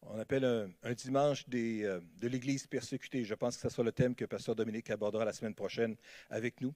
on 0.02 0.20
appelle 0.20 0.46
un, 0.84 0.94
dimanche 0.94 1.46
euh, 1.54 2.00
de 2.20 2.28
l'Église 2.28 2.68
persécutée. 2.68 3.24
Je 3.24 3.34
pense 3.34 3.56
que 3.56 3.62
ce 3.62 3.70
sera 3.70 3.84
le 3.84 3.92
thème 3.92 4.16
que 4.16 4.26
Pasteur 4.26 4.56
Dominique 4.56 4.90
abordera 4.90 5.26
la 5.26 5.34
semaine 5.34 5.56
prochaine 5.56 5.96
avec 6.30 6.62
nous 6.62 6.74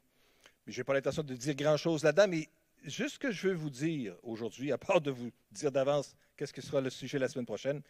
je 0.68 0.80
n'ai 0.80 0.84
pas 0.84 0.94
l'intention 0.94 1.24
de 1.24 1.36
dire 1.36 1.56
grand-chose 1.56 2.04
là-dedans, 2.04 2.28
mais 2.28 2.50
juste 2.84 3.16
ce 3.16 3.20
que 3.20 3.32
je 3.32 3.48
veux 3.48 3.54
vous 3.54 3.70
dire 3.70 4.16
aujourd'hui, 4.24 4.72
à 4.72 4.78
part 4.78 5.02
de 5.02 5.12
vous 5.12 5.32
dire 5.52 5.72
d'avance 5.72 6.16
qu'est-ce 6.38 6.54
que 6.54 6.62
sera 6.62 6.82
le 6.82 6.90
sujet 6.90 7.20
la 7.20 7.28
semaine 7.28 7.46
prochaine, 7.46 7.82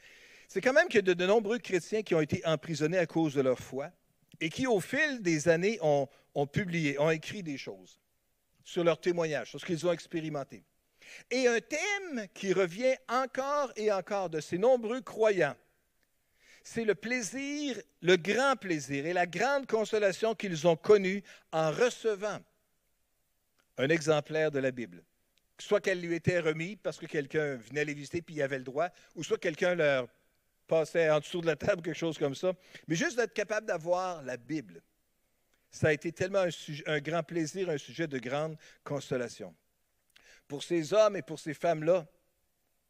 c'est 0.47 0.61
quand 0.61 0.73
même 0.73 0.87
y 0.93 0.97
a 0.97 1.01
de, 1.01 1.25
nombreux 1.25 1.59
chrétiens 1.59 2.01
qui 2.01 2.15
ont 2.15 2.21
été 2.21 2.45
emprisonnés 2.45 2.97
à 2.97 3.05
cause 3.05 3.33
de 3.33 3.41
leur 3.41 3.59
foi 3.59 3.89
et 4.39 4.49
qui, 4.49 4.67
au 4.67 4.79
fil 4.79 5.21
des 5.21 5.47
années, 5.47 5.77
ont, 5.81 6.07
ont 6.33 6.47
publié, 6.47 6.99
ont 6.99 7.09
écrit 7.09 7.43
des 7.43 7.57
choses 7.57 7.99
sur 8.63 8.83
leurs 8.83 8.99
témoignages, 8.99 9.49
sur 9.49 9.59
ce 9.59 9.65
qu'ils 9.65 9.85
ont 9.85 9.91
expérimenté. 9.91 10.63
Et 11.29 11.47
un 11.47 11.59
thème 11.59 12.27
qui 12.33 12.53
revient 12.53 12.95
encore 13.07 13.71
et 13.75 13.91
encore 13.91 14.29
de 14.29 14.39
ces 14.39 14.57
nombreux 14.57 15.01
croyants, 15.01 15.55
c'est 16.63 16.85
le 16.85 16.95
plaisir, 16.95 17.81
le 18.01 18.17
grand 18.17 18.55
plaisir 18.55 19.05
et 19.05 19.13
la 19.13 19.25
grande 19.25 19.65
consolation 19.65 20.35
qu'ils 20.35 20.67
ont 20.67 20.75
connue 20.75 21.23
en 21.51 21.71
recevant 21.71 22.39
un 23.77 23.89
exemplaire 23.89 24.51
de 24.51 24.59
la 24.59 24.71
Bible. 24.71 25.03
Soit 25.57 25.81
qu'elle 25.81 26.01
lui 26.01 26.15
était 26.15 26.39
remise 26.39 26.77
parce 26.81 26.97
que 26.97 27.05
quelqu'un 27.05 27.55
venait 27.55 27.85
les 27.85 27.93
visiter 27.93 28.21
puis 28.21 28.35
il 28.35 28.41
avait 28.41 28.57
le 28.57 28.63
droit, 28.63 28.89
ou 29.15 29.23
soit 29.23 29.37
quelqu'un 29.37 29.75
leur 29.75 30.07
passait 30.67 31.09
en 31.09 31.19
dessous 31.19 31.41
de 31.41 31.47
la 31.47 31.55
table, 31.55 31.81
quelque 31.81 31.97
chose 31.97 32.17
comme 32.17 32.35
ça. 32.35 32.53
Mais 32.87 32.95
juste 32.95 33.17
d'être 33.17 33.33
capable 33.33 33.67
d'avoir 33.67 34.23
la 34.23 34.37
Bible, 34.37 34.81
ça 35.71 35.87
a 35.87 35.93
été 35.93 36.11
tellement 36.11 36.45
un, 36.85 36.99
grand 36.99 37.23
plaisir, 37.23 37.69
un 37.69 37.77
sujet 37.77 38.07
de 38.07 38.19
grande 38.19 38.57
consolation. 38.83 39.55
Pour 40.51 40.63
ces 40.63 40.91
hommes 40.91 41.15
et 41.15 41.21
pour 41.21 41.39
ces 41.39 41.53
femmes-là, 41.53 42.05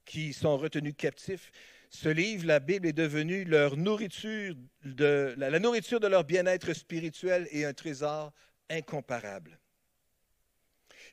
qui 0.04 0.34
sont 0.34 0.58
retenus 0.58 0.96
captifs. 0.98 1.52
Ce 1.92 2.10
livre, 2.10 2.48
la 2.48 2.60
Bible, 2.60 2.88
est 2.88 2.92
devenu 2.92 3.44
leur 3.44 3.78
nourriture, 3.78 4.56
de, 4.84 5.36
la 5.38 5.60
nourriture 5.60 6.00
de 6.00 6.08
leur 6.08 6.24
bien-être 6.24 6.74
spirituel 6.74 7.48
et 7.52 7.64
un 7.64 7.74
trésor 7.76 8.34
incomparable. 8.68 9.60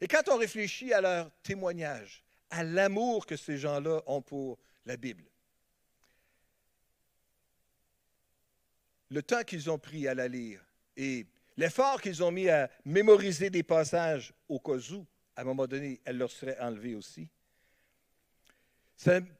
Et 0.00 0.08
quand 0.08 0.26
on 0.30 0.38
réfléchit 0.38 0.94
à 0.94 1.02
leur 1.02 1.30
témoignage, 1.42 2.24
à 2.48 2.64
l'amour 2.64 3.26
que 3.26 3.36
ces 3.36 3.58
gens-là 3.58 4.00
ont 4.06 4.22
pour 4.22 4.58
la 4.86 4.96
Bible, 4.96 5.24
le 9.10 9.22
temps 9.22 9.42
qu'ils 9.42 9.68
ont 9.70 9.78
pris 9.78 10.08
à 10.08 10.14
la 10.14 10.28
lire 10.28 10.64
et 10.96 11.26
l'effort 11.58 12.00
qu'ils 12.00 12.22
ont 12.22 12.30
mis 12.30 12.48
à 12.48 12.70
mémoriser 12.86 13.50
des 13.50 13.62
passages 13.62 14.32
au 14.48 14.58
cas 14.58 14.78
où, 14.94 15.06
à 15.38 15.42
un 15.42 15.44
moment 15.44 15.68
donné, 15.68 16.00
elle 16.04 16.18
leur 16.18 16.32
serait 16.32 16.58
enlevée 16.58 16.96
aussi. 16.96 17.28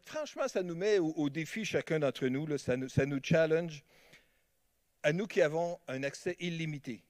franchement, 0.05 0.47
ça 0.47 0.63
nous 0.63 0.77
met 0.77 1.01
au, 1.01 1.29
défi 1.29 1.65
chacun 1.65 1.99
d'entre 1.99 2.29
nous, 2.29 2.57
ça, 2.57 2.77
nous, 2.77 3.21
challenge, 3.21 3.83
à 5.03 5.13
nous 5.13 5.27
qui 5.27 5.43
avons 5.43 5.77
un 5.89 6.05
accès 6.05 6.37
illimité 6.39 7.03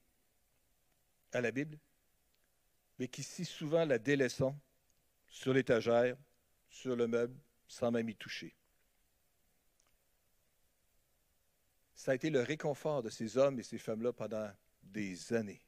à 1.33 1.39
la 1.39 1.51
Bible, 1.51 1.77
mais 2.97 3.07
qui 3.07 3.21
si 3.21 3.45
souvent 3.45 3.85
la 3.85 3.99
délaissons 3.99 4.57
sur 5.27 5.53
l'étagère, 5.53 6.17
sur 6.67 6.95
le 6.95 7.05
meuble, 7.05 7.39
sans 7.67 7.91
même 7.91 8.09
y 8.09 8.15
toucher. 8.15 8.55
Ça 11.93 12.13
a 12.13 12.15
été 12.15 12.31
le 12.31 12.41
réconfort 12.41 13.03
de 13.03 13.11
ces 13.11 13.37
hommes 13.37 13.59
et 13.59 13.63
ces 13.63 13.77
femmes-là 13.77 14.13
pendant 14.13 14.49
des 14.81 15.31
années. 15.31 15.61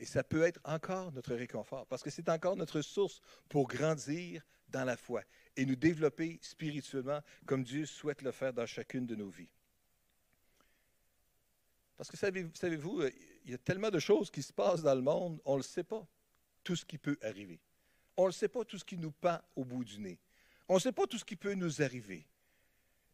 Et 0.00 0.06
ça 0.06 0.24
peut 0.24 0.42
être 0.42 0.58
encore 0.64 1.12
notre 1.12 1.34
réconfort, 1.34 1.86
parce 1.86 2.02
que 2.02 2.08
c'est 2.08 2.30
encore 2.30 2.56
notre 2.56 2.80
source 2.80 3.20
pour 3.50 3.68
grandir 3.68 4.42
dans 4.70 4.84
la 4.84 4.96
foi 4.96 5.22
et 5.56 5.66
nous 5.66 5.76
développer 5.76 6.38
spirituellement 6.40 7.20
comme 7.44 7.62
Dieu 7.62 7.84
souhaite 7.84 8.22
le 8.22 8.32
faire 8.32 8.54
dans 8.54 8.64
chacune 8.64 9.06
de 9.06 9.14
nos 9.14 9.28
vies. 9.28 9.50
Parce 11.98 12.10
que 12.10 12.16
savez-vous, 12.16 13.02
euh, 13.02 13.10
il 13.44 13.50
y 13.50 13.54
a 13.54 13.58
tellement 13.58 13.90
de 13.90 13.98
choses 13.98 14.30
qui 14.30 14.42
se 14.42 14.54
passent 14.54 14.82
dans 14.82 14.94
le 14.94 15.02
monde, 15.02 15.38
on 15.44 15.52
ne 15.52 15.58
le 15.58 15.62
sait 15.62 15.84
pas, 15.84 16.06
tout 16.64 16.76
ce 16.76 16.86
qui 16.86 16.96
peut 16.96 17.18
arriver. 17.22 17.60
On 18.16 18.28
ne 18.28 18.32
sait 18.32 18.48
pas 18.48 18.64
tout 18.64 18.78
ce 18.78 18.84
qui 18.84 18.96
nous 18.96 19.10
pend 19.10 19.38
au 19.54 19.66
bout 19.66 19.84
du 19.84 19.98
nez. 19.98 20.18
On 20.66 20.76
ne 20.76 20.80
sait 20.80 20.92
pas 20.92 21.06
tout 21.06 21.18
ce 21.18 21.24
qui 21.26 21.36
peut 21.36 21.52
nous 21.52 21.82
arriver. 21.82 22.26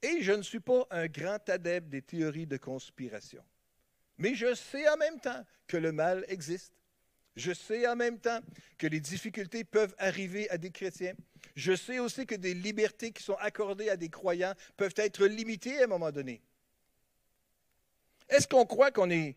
Et 0.03 0.23
je 0.23 0.31
ne 0.31 0.43
suis 0.43 0.61
pas 0.61 0.87
un 0.91 1.09
grand 1.09 1.49
adepte 1.49 1.89
des 1.89 2.03
théories 2.03 2.47
de 2.47 2.59
conspiration. 2.59 3.43
Mais 4.19 4.35
je 4.35 4.55
sais 4.55 4.89
en 4.89 4.97
même 4.97 5.21
temps 5.21 5.45
que 5.67 5.77
le 5.77 5.91
mal 5.93 6.25
existe. 6.29 6.76
Je 7.37 7.53
sais 7.53 7.87
en 7.87 7.97
même 7.97 8.19
temps 8.19 8.41
que 8.79 8.87
les 8.87 9.01
difficultés 9.01 9.63
peuvent 9.63 9.95
arriver 9.99 10.49
à 10.51 10.57
des 10.57 10.71
chrétiens. 10.71 11.15
Je 11.55 11.77
sais 11.77 11.99
aussi 11.99 12.27
que 12.27 12.35
des 12.35 12.55
libertés 12.55 13.13
qui 13.13 13.23
sont 13.23 13.37
accordées 13.37 13.91
à 13.91 13.97
des 13.97 14.09
croyants 14.09 14.55
peuvent 14.77 14.95
être 14.97 15.27
limitées 15.27 15.79
à 15.81 15.85
un 15.85 15.87
moment 15.89 16.11
donné. 16.11 16.43
Est-ce 18.29 18.49
qu'on 18.49 18.65
croit 18.65 18.91
qu'on 18.91 19.11
est, 19.11 19.37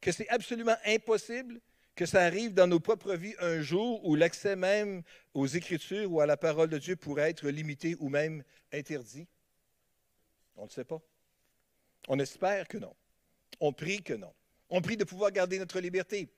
que 0.00 0.12
c'est 0.12 0.28
absolument 0.28 0.76
impossible 0.84 1.60
que 1.96 2.06
ça 2.06 2.22
arrive 2.22 2.54
dans 2.54 2.66
nos 2.66 2.80
propres 2.80 3.14
vies 3.14 3.34
un 3.38 3.62
jour 3.62 4.04
où 4.04 4.16
l'accès 4.16 4.56
même 4.56 5.02
aux 5.32 5.46
Écritures 5.46 6.12
ou 6.12 6.20
à 6.20 6.26
la 6.26 6.36
parole 6.36 6.68
de 6.68 6.78
Dieu 6.78 6.96
pourrait 6.96 7.30
être 7.30 7.48
limité 7.48 7.96
ou 8.00 8.08
même 8.08 8.44
interdit? 8.72 9.26
On 10.56 10.64
ne 10.64 10.70
sait 10.70 10.84
pas. 10.84 11.00
On 12.08 12.18
espère 12.18 12.68
que 12.68 12.78
non. 12.78 12.94
On 13.60 13.72
prie 13.72 14.02
que 14.02 14.14
non. 14.14 14.32
On 14.68 14.82
prie 14.82 14.96
de 14.96 15.04
pouvoir 15.04 15.30
garder 15.30 15.58
notre 15.58 15.80
liberté. 15.80 16.28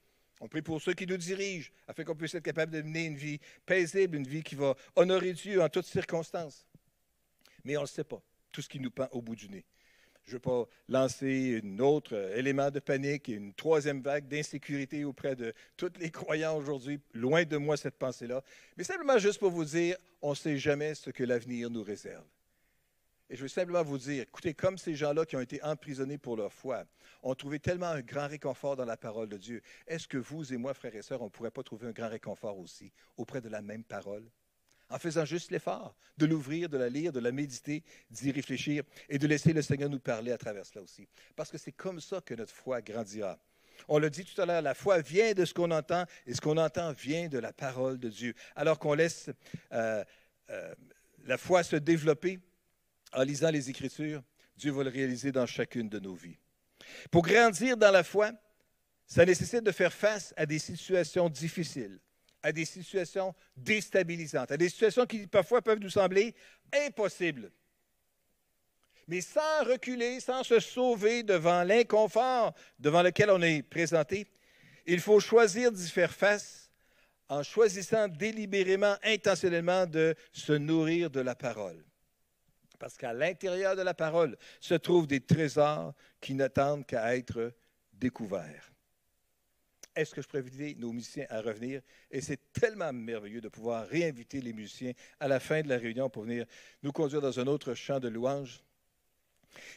On 0.40 0.49
prie 0.49 0.62
pour 0.62 0.81
ceux 0.83 0.92
qui 0.92 1.07
nous 1.07 1.16
dirigent, 1.16 1.70
afin 1.88 2.05
qu'on 2.05 2.14
puisse 2.14 2.35
être 2.35 2.44
capable 2.44 2.72
de 2.72 2.83
mener 2.83 3.07
une 3.07 3.16
vie 3.16 3.40
paisible, 3.64 4.16
une 4.16 4.27
vie 4.27 4.42
qui 4.42 4.55
va 4.55 4.75
honorer 4.94 5.33
Dieu 5.33 5.62
en 5.62 5.68
toutes 5.68 5.87
circonstances. 5.87 6.66
Mais 7.64 7.77
on 7.77 7.83
ne 7.83 7.87
sait 7.87 8.05
pas, 8.05 8.22
tout 8.53 8.61
ce 8.61 8.68
qui 8.68 8.79
nous 8.79 8.90
pend 8.90 9.09
au 9.12 9.22
bout 9.22 9.35
du 9.35 9.49
nez. 9.49 9.64
Je 10.25 10.33
ne 10.33 10.35
veux 10.35 10.40
pas 10.40 10.64
lancer 10.88 11.61
un 11.64 11.79
autre 11.79 12.14
élément 12.37 12.70
de 12.70 12.81
panique 12.81 13.29
et 13.29 13.35
une 13.35 13.55
troisième 13.55 14.03
vague 14.03 14.27
d'insécurité 14.27 15.05
auprès 15.05 15.37
de 15.37 15.55
tous 15.77 15.92
les 16.01 16.11
croyants 16.11 16.57
aujourd'hui. 16.57 16.99
Loin 17.14 17.44
de 17.44 17.57
moi 17.57 17.77
cette 17.77 17.96
pensée-là. 17.96 18.42
Mais 18.77 18.83
simplement 18.83 19.18
juste 19.18 19.38
pour 19.38 19.53
vous 19.53 19.64
dire, 19.64 19.96
on 20.20 20.31
ne 20.31 20.35
sait 20.35 20.59
jamais 20.59 20.94
ce 20.94 21.11
que 21.11 21.22
l'avenir 21.22 21.70
nous 21.70 21.85
réserve. 21.85 22.25
Et 23.28 23.36
je 23.36 23.42
veux 23.42 23.48
simplement 23.48 23.82
vous 23.82 23.98
dire, 23.98 24.22
écoutez, 24.22 24.54
comme 24.54 24.78
ces 24.78 24.94
gens-là 24.94 25.26
qui 25.26 25.36
ont 25.36 25.40
été 25.40 25.62
emprisonnés 25.62 26.18
pour 26.18 26.36
leur 26.36 26.52
foi 26.52 26.84
ont 27.22 27.34
trouvé 27.34 27.58
tellement 27.58 27.86
un 27.86 28.00
grand 28.00 28.28
réconfort 28.28 28.76
dans 28.76 28.84
la 28.84 28.96
parole 28.96 29.28
de 29.28 29.36
Dieu, 29.36 29.62
est-ce 29.86 30.06
que 30.06 30.16
vous 30.16 30.52
et 30.52 30.56
moi, 30.56 30.74
frères 30.74 30.94
et 30.94 31.02
sœurs, 31.02 31.22
on 31.22 31.26
ne 31.26 31.30
pourrait 31.30 31.50
pas 31.50 31.64
trouver 31.64 31.88
un 31.88 31.92
grand 31.92 32.08
réconfort 32.08 32.56
aussi 32.58 32.92
auprès 33.16 33.40
de 33.40 33.48
la 33.48 33.62
même 33.62 33.82
parole? 33.82 34.24
En 34.88 34.98
faisant 35.00 35.24
juste 35.24 35.50
l'effort 35.50 35.96
de 36.16 36.26
l'ouvrir, 36.26 36.68
de 36.68 36.78
la 36.78 36.88
lire, 36.88 37.12
de 37.12 37.18
la 37.18 37.32
méditer, 37.32 37.82
d'y 38.08 38.30
réfléchir 38.30 38.84
et 39.08 39.18
de 39.18 39.26
laisser 39.26 39.52
le 39.52 39.60
Seigneur 39.60 39.90
nous 39.90 39.98
parler 39.98 40.30
à 40.30 40.38
travers 40.38 40.64
cela 40.64 40.82
aussi. 40.82 41.08
Parce 41.34 41.50
que 41.50 41.58
c'est 41.58 41.72
comme 41.72 41.98
ça 41.98 42.20
que 42.20 42.34
notre 42.34 42.54
foi 42.54 42.80
grandira. 42.80 43.36
On 43.88 43.98
l'a 43.98 44.08
dit 44.08 44.24
tout 44.24 44.40
à 44.40 44.46
l'heure, 44.46 44.62
la 44.62 44.74
foi 44.74 45.00
vient 45.00 45.32
de 45.34 45.44
ce 45.44 45.52
qu'on 45.52 45.72
entend 45.72 46.04
et 46.26 46.34
ce 46.34 46.40
qu'on 46.40 46.56
entend 46.56 46.92
vient 46.92 47.28
de 47.28 47.38
la 47.38 47.52
parole 47.52 47.98
de 47.98 48.08
Dieu. 48.08 48.34
Alors 48.54 48.78
qu'on 48.78 48.94
laisse 48.94 49.28
euh, 49.72 50.04
euh, 50.50 50.74
la 51.24 51.36
foi 51.36 51.64
se 51.64 51.76
développer, 51.76 52.38
en 53.16 53.22
lisant 53.22 53.50
les 53.50 53.70
Écritures, 53.70 54.22
Dieu 54.57 54.70
va 54.70 54.85
le 54.85 54.90
réaliser 54.90 55.33
dans 55.33 55.46
chacune 55.46 55.88
de 55.88 55.98
nos 55.98 56.14
vies. 56.14 56.38
Pour 57.11 57.22
grandir 57.22 57.76
dans 57.76 57.90
la 57.90 58.05
foi, 58.05 58.31
ça 59.07 59.24
nécessite 59.24 59.62
de 59.62 59.72
faire 59.72 59.92
face 59.92 60.35
à 60.37 60.44
des 60.44 60.59
situations 60.59 61.29
difficiles, 61.29 61.98
à 62.42 62.52
des 62.52 62.64
situations 62.64 63.35
déstabilisantes, 63.57 64.52
à 64.52 64.57
des 64.57 64.68
situations 64.68 65.07
qui 65.07 65.26
parfois 65.26 65.62
peuvent 65.62 65.79
nous 65.79 65.90
sembler 65.90 66.35
impossibles. 66.72 67.50
Mais 69.09 69.20
sans 69.20 69.64
reculer, 69.64 70.20
sans 70.20 70.42
se 70.42 70.61
sauver 70.61 71.22
devant 71.22 71.62
l'inconfort 71.62 72.55
devant 72.79 73.02
lequel 73.02 73.31
on 73.31 73.40
est 73.40 73.62
présenté, 73.62 74.26
il 74.85 75.00
faut 75.00 75.20
choisir 75.20 75.72
d'y 75.72 75.88
faire 75.88 76.12
face 76.12 76.70
en 77.29 77.42
choisissant 77.42 78.09
délibérément, 78.09 78.96
intentionnellement 79.02 79.87
de 79.87 80.14
se 80.33 80.52
nourrir 80.52 81.11
de 81.11 81.20
la 81.20 81.35
parole. 81.35 81.85
Parce 82.78 82.96
qu'à 82.96 83.12
l'intérieur 83.12 83.76
de 83.76 83.82
la 83.82 83.94
parole 83.94 84.36
se 84.60 84.74
trouvent 84.74 85.06
des 85.06 85.20
trésors 85.20 85.94
qui 86.20 86.34
n'attendent 86.34 86.86
qu'à 86.86 87.16
être 87.16 87.52
découverts. 87.92 88.72
Est-ce 89.94 90.14
que 90.14 90.20
je 90.20 90.28
pourrais 90.28 90.40
inviter 90.40 90.74
nos 90.78 90.92
musiciens 90.92 91.26
à 91.30 91.40
revenir? 91.40 91.80
Et 92.10 92.20
c'est 92.20 92.52
tellement 92.52 92.92
merveilleux 92.92 93.40
de 93.40 93.48
pouvoir 93.48 93.86
réinviter 93.86 94.42
les 94.42 94.52
musiciens 94.52 94.92
à 95.18 95.26
la 95.26 95.40
fin 95.40 95.62
de 95.62 95.68
la 95.68 95.78
réunion 95.78 96.10
pour 96.10 96.24
venir 96.24 96.44
nous 96.82 96.92
conduire 96.92 97.22
dans 97.22 97.40
un 97.40 97.46
autre 97.46 97.72
chant 97.72 97.98
de 97.98 98.08
louange. 98.08 98.62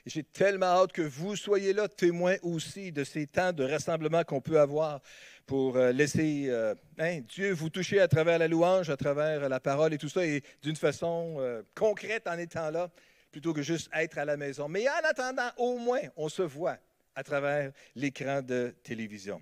J'ai 0.05 0.23
tellement 0.23 0.67
hâte 0.67 0.91
que 0.91 1.01
vous 1.01 1.35
soyez 1.35 1.73
là, 1.73 1.87
témoins 1.87 2.35
aussi 2.41 2.91
de 2.91 3.03
ces 3.03 3.27
temps 3.27 3.53
de 3.53 3.63
rassemblement 3.63 4.23
qu'on 4.23 4.41
peut 4.41 4.59
avoir 4.59 5.01
pour 5.49 5.77
euh, 5.77 5.91
laisser 5.91 6.45
euh, 6.49 6.75
hein, 6.99 7.21
Dieu 7.27 7.51
vous 7.53 7.71
toucher 7.71 7.99
à 7.99 8.07
travers 8.07 8.37
la 8.37 8.47
louange, 8.47 8.91
à 8.91 8.97
travers 8.97 9.49
la 9.49 9.59
parole 9.59 9.91
et 9.95 9.97
tout 9.97 10.07
ça, 10.07 10.23
et 10.23 10.43
d'une 10.61 10.75
façon 10.75 11.37
euh, 11.39 11.63
concrète 11.73 12.27
en 12.27 12.37
étant 12.37 12.69
là, 12.69 12.91
plutôt 13.31 13.51
que 13.51 13.63
juste 13.63 13.89
être 13.93 14.19
à 14.19 14.25
la 14.25 14.37
maison. 14.37 14.69
Mais 14.69 14.87
en 14.87 15.03
attendant, 15.03 15.49
au 15.57 15.79
moins, 15.79 16.01
on 16.17 16.29
se 16.29 16.43
voit 16.43 16.77
à 17.15 17.23
travers 17.23 17.71
l'écran 17.95 18.43
de 18.43 18.75
télévision 18.83 19.41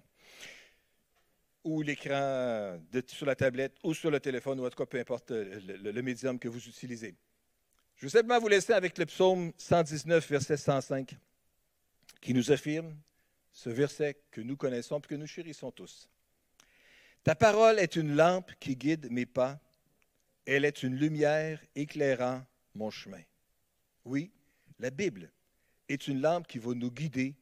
ou 1.65 1.81
l'écran 1.81 2.79
sur 3.07 3.25
la 3.25 3.35
tablette 3.35 3.75
ou 3.83 3.93
sur 3.93 4.09
le 4.09 4.21
téléphone, 4.21 4.61
ou 4.61 4.65
en 4.65 4.69
tout 4.69 4.77
cas, 4.77 4.85
peu 4.85 4.99
importe 4.99 5.31
le 5.31 6.01
médium 6.01 6.39
que 6.39 6.47
vous 6.47 6.65
utilisez. 6.65 7.15
Je 7.97 8.05
veux 8.05 8.09
simplement 8.09 8.39
vous 8.39 8.47
laisser 8.47 8.73
avec 8.73 8.95
le 8.99 9.07
psaume 9.07 9.51
119, 9.57 10.29
verset 10.29 10.55
105, 10.55 11.17
qui 12.21 12.33
nous 12.35 12.51
affirme 12.51 12.95
ce 13.51 13.71
verset 13.71 14.21
que 14.29 14.39
nous 14.39 14.55
connaissons 14.55 14.99
et 14.99 15.07
que 15.07 15.15
nous 15.15 15.25
chérissons 15.25 15.71
tous. 15.71 16.07
Ta 17.23 17.33
parole 17.33 17.79
est 17.79 17.95
une 17.95 18.15
lampe 18.15 18.51
qui 18.59 18.75
guide 18.75 19.11
mes 19.11 19.25
pas, 19.25 19.59
elle 20.45 20.63
est 20.63 20.83
une 20.83 20.95
lumière 20.95 21.59
éclairant 21.73 22.45
mon 22.75 22.91
chemin. 22.91 23.21
Oui, 24.05 24.31
la 24.77 24.91
Bible 24.91 25.31
est 25.89 26.07
une 26.07 26.21
lampe 26.21 26.45
qui 26.45 26.59
va 26.59 26.75
nous 26.75 26.91
guider 26.91 27.35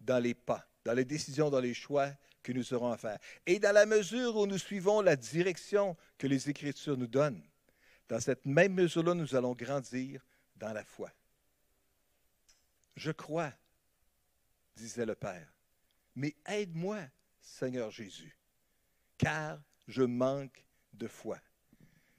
dans 0.00 0.18
les 0.18 0.34
pas, 0.34 0.66
dans 0.82 0.94
les 0.94 1.04
décisions, 1.04 1.50
dans 1.50 1.60
les 1.60 1.74
choix 1.74 2.10
que 2.42 2.52
nous 2.52 2.72
aurons 2.72 2.90
à 2.90 2.96
faire. 2.96 3.18
Et 3.44 3.58
dans 3.58 3.74
la 3.74 3.84
mesure 3.84 4.34
où 4.36 4.46
nous 4.46 4.56
suivons 4.56 5.02
la 5.02 5.14
direction 5.14 5.94
que 6.16 6.26
les 6.26 6.48
Écritures 6.48 6.96
nous 6.96 7.06
donnent, 7.06 7.42
dans 8.08 8.20
cette 8.20 8.44
même 8.46 8.74
mesure-là, 8.74 9.14
nous 9.14 9.34
allons 9.34 9.54
grandir 9.54 10.24
dans 10.56 10.72
la 10.72 10.84
foi. 10.84 11.10
Je 12.96 13.10
crois 13.10 13.52
disait 14.76 15.06
le 15.06 15.14
Père. 15.14 15.52
Mais 16.14 16.34
aide-moi, 16.46 17.00
Seigneur 17.40 17.90
Jésus, 17.90 18.36
car 19.18 19.60
je 19.88 20.02
manque 20.02 20.64
de 20.92 21.08
foi. 21.08 21.38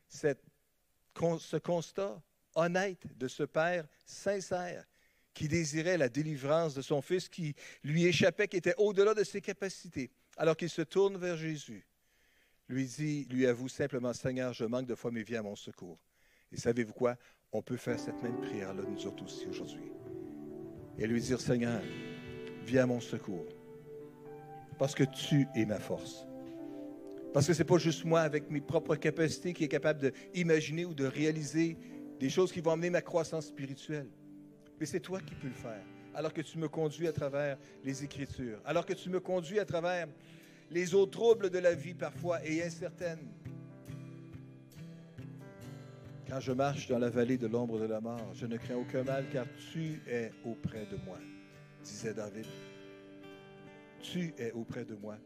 ce 0.10 1.58
constat 1.58 2.22
honnête 2.56 3.06
de 3.18 3.28
ce 3.28 3.44
Père 3.44 3.88
sincère 4.06 4.86
qui 5.34 5.48
désirait 5.48 5.98
la 5.98 6.10
délivrance 6.10 6.74
de 6.74 6.82
son 6.82 7.02
Fils 7.02 7.30
qui 7.30 7.56
lui 7.84 8.06
échappait, 8.06 8.48
qui 8.48 8.58
était 8.58 8.74
au-delà 8.78 9.14
de 9.14 9.24
ses 9.24 9.42
capacités, 9.42 10.12
alors 10.36 10.58
qu'il 10.58 10.70
se 10.70 10.82
tourne 10.82 11.18
vers 11.18 11.38
Jésus, 11.38 11.86
lui 12.70 12.86
dit, 12.86 13.28
lui 13.30 13.46
avoue 13.48 13.70
simplement, 13.70 14.14
Seigneur, 14.14 14.54
je 14.54 14.66
manque 14.66 14.88
de 14.88 14.96
foi, 14.96 15.12
mais 15.12 15.24
viens 15.24 15.40
à 15.40 15.44
mon 15.44 15.56
secours. 15.56 16.00
Et 16.52 16.58
savez-vous 16.58 16.94
quoi? 16.94 17.16
On 17.52 17.62
peut 17.62 17.78
faire 17.78 18.00
cette 18.00 18.22
même 18.22 18.40
prière-là, 18.42 18.84
nous 18.88 19.06
autres 19.08 19.24
aussi, 19.24 19.46
aujourd'hui. 19.48 19.92
Et 20.98 21.08
lui 21.08 21.22
dire, 21.22 21.40
Seigneur, 21.40 21.82
viens 22.66 22.84
à 22.84 22.88
mon 22.88 23.00
secours. 23.00 23.46
Parce 24.78 24.94
que 24.94 25.04
tu 25.04 25.48
es 25.56 25.66
ma 25.66 25.80
force. 25.80 26.28
Parce 27.34 27.48
que 27.48 27.54
ce 27.54 27.60
n'est 27.60 27.66
pas 27.66 27.78
juste 27.78 28.06
moi 28.06 28.22
avec 28.22 28.50
mes 28.50 28.62
propres 28.62 28.96
capacités 28.96 29.54
qui 29.54 29.64
est 29.64 29.70
capable 29.70 30.12
d'imaginer 30.34 30.86
ou 30.86 30.94
de 30.94 31.06
réaliser 31.06 31.78
des 32.20 32.30
choses 32.30 32.52
qui 32.52 32.62
vont 32.62 32.72
amener 32.72 32.90
ma 32.90 33.02
croissance 33.02 33.48
spirituelle. 33.48 34.10
Mais 34.80 34.86
c'est 34.86 35.00
toi 35.00 35.20
qui 35.20 35.36
peux 35.36 35.48
le 35.48 35.54
faire. 35.54 35.84
Alors 36.14 36.34
que 36.34 36.42
tu 36.42 36.58
me 36.58 36.68
conduis 36.68 37.08
à 37.08 37.14
travers 37.14 37.58
les 37.84 38.04
Écritures. 38.04 38.60
Alors 38.66 38.86
que 38.86 38.94
tu 38.94 39.10
me 39.10 39.20
conduis 39.20 39.60
à 39.60 39.66
travers 39.66 40.08
les 40.72 40.94
eaux 40.96 41.06
troubles 41.06 41.50
de 41.50 41.60
la 41.60 41.74
vie 41.74 41.94
parfois 41.94 42.44
et 42.46 42.64
incertaines. 42.64 43.28
Quand 46.28 46.40
je 46.42 46.52
marche 46.52 46.88
dans 46.90 47.00
la 47.00 47.10
vallée 47.10 47.38
de 47.38 47.48
l'ombre 47.48 47.80
de 47.80 47.86
la 47.86 48.02
mort, 48.02 48.34
je 48.34 48.46
ne 48.46 48.58
crains 48.58 48.76
aucun 48.76 49.04
mal 49.04 49.26
car 49.32 49.46
tu 49.72 50.02
es 50.08 50.32
auprès 50.44 50.86
de 50.86 50.98
moi, 51.06 51.18
disait 51.84 52.14
David. 52.14 52.46
Tu 54.02 54.34
es 54.38 54.52
auprès 54.52 54.84
de 54.84 54.96
moi. 54.96 55.18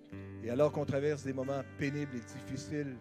Et 0.44 0.50
alors 0.50 0.72
qu'on 0.72 0.86
traverse 0.86 1.24
des 1.24 1.34
moments 1.34 1.64
pénibles 1.78 2.16
et 2.16 2.20
difficiles, 2.20 2.96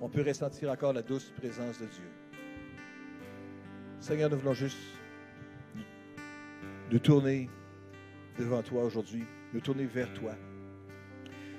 on 0.00 0.08
peut 0.08 0.22
ressentir 0.22 0.70
encore 0.70 0.92
la 0.92 1.02
douce 1.02 1.32
présence 1.36 1.80
de 1.80 1.86
Dieu. 1.86 2.10
Seigneur, 4.00 4.30
nous 4.30 4.38
voulons 4.38 4.54
juste 4.54 4.78
nous 6.90 6.98
tourner 7.00 7.50
devant 8.38 8.62
toi 8.62 8.84
aujourd'hui, 8.84 9.24
nous 9.52 9.60
tourner 9.60 9.84
vers 9.84 10.12
toi. 10.14 10.34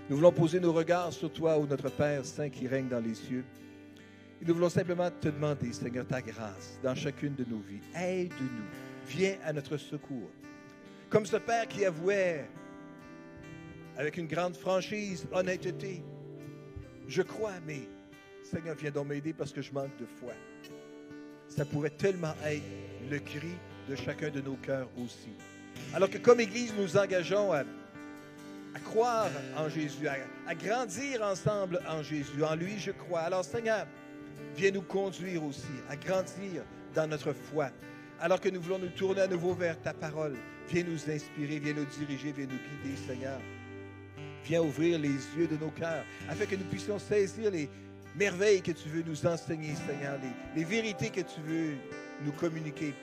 Nous 0.10 0.15
voulons 0.15 0.32
poser 0.32 0.60
nos 0.60 0.74
regards 0.74 1.13
sur 1.13 1.32
toi, 1.32 1.60
ô 1.60 1.67
notre 1.67 1.89
Père 1.89 2.26
Saint 2.26 2.50
qui 2.50 2.67
règne 2.67 2.88
dans 2.88 3.00
les 3.00 3.13
cieux. 3.13 3.45
Et 4.41 4.45
nous 4.45 4.56
voulons 4.56 4.69
simplement 4.69 5.12
te 5.12 5.28
demander, 5.28 5.72
Seigneur, 5.72 6.08
ta 6.08 6.19
grâce 6.19 6.80
dans 6.82 6.95
chacune 6.95 7.36
de 7.36 7.45
nos 7.48 7.60
vies. 7.60 7.82
Aide-nous. 7.95 8.65
Viens 9.08 9.36
à 9.45 9.54
notre 9.54 9.78
secours. 9.78 10.32
Comme 11.12 11.28
ce 11.28 11.38
Père 11.38 11.67
qui 11.67 11.86
avouait 11.86 12.50
avec 13.98 14.17
une 14.17 14.26
grande 14.26 14.56
franchise, 14.56 15.28
honnêteté, 15.32 16.04
je 17.08 17.22
crois, 17.22 17.60
mais 17.67 17.82
Seigneur, 18.43 18.76
viens 18.80 18.89
donc 18.89 19.10
m'aider 19.10 19.34
parce 19.34 19.52
que 19.52 19.62
je 19.62 19.72
manque 19.72 19.95
de 20.00 20.08
foi. 20.19 20.34
Ça 21.48 21.65
pourrait 21.65 21.91
tellement 21.91 22.34
être 22.45 22.63
le 23.12 23.19
cri 23.19 23.54
de 23.88 23.95
chacun 23.95 24.32
de 24.32 24.41
nos 24.41 24.56
cœurs 24.56 24.89
aussi. 24.98 25.30
Alors 25.93 26.10
que 26.10 26.17
comme 26.17 26.39
Église, 26.39 26.74
nous 26.76 26.98
engageons 26.98 27.54
à, 27.54 27.63
croire 28.77 29.32
en 29.58 29.69
Jésus, 29.69 30.08
à, 30.08 30.55
grandir 30.55 31.21
ensemble 31.23 31.79
en 31.88 32.03
Jésus. 32.03 32.43
En 32.43 32.55
lui, 32.55 32.77
je 32.77 32.91
crois. 32.91 33.21
Alors 33.21 33.43
Seigneur, 33.43 33.88
viens 34.55 34.71
nous 34.71 34.82
conduire 34.82 35.43
aussi 35.43 35.65
à 35.89 35.95
grandir 35.95 36.63
dans 36.93 37.08
notre 37.08 37.34
foi. 37.34 37.69
Alors 38.19 38.39
que 38.39 38.49
nous 38.49 38.62
voulons 38.62 38.79
nous 38.79 38.89
tourner 38.89 39.21
à 39.21 39.27
nouveau 39.27 39.53
vers 39.53 39.82
ta 39.82 39.93
parole, 39.93 40.36
viens 40.69 40.84
nous 40.84 41.10
inspirer, 41.10 41.60
viens 41.60 41.73
nous 41.73 41.86
diriger, 41.86 42.32
viens 42.32 42.47
nous 42.47 42.84
guider, 42.84 42.97
Seigneur. 43.08 43.39
Viens 44.43 44.62
ouvrir 44.62 44.99
les 44.99 45.10
yeux 45.38 45.47
de 45.47 45.58
nos 45.58 45.71
cœurs 45.71 46.03
afin 46.27 46.45
que 46.45 46.55
nous 46.55 46.65
puissions 46.65 46.99
saisir 46.99 47.51
les 47.51 47.69
merveilles 48.15 48.62
que 48.62 48.71
tu 48.71 48.89
veux 48.89 49.03
nous 49.03 49.25
enseigner, 49.25 49.73
Seigneur, 49.88 50.19
les 50.55 50.63
vérités 50.63 51.10
que 51.10 51.21
tu 51.21 51.39
veux 51.45 51.75
nous 52.25 52.32
communiquer. 52.34 52.93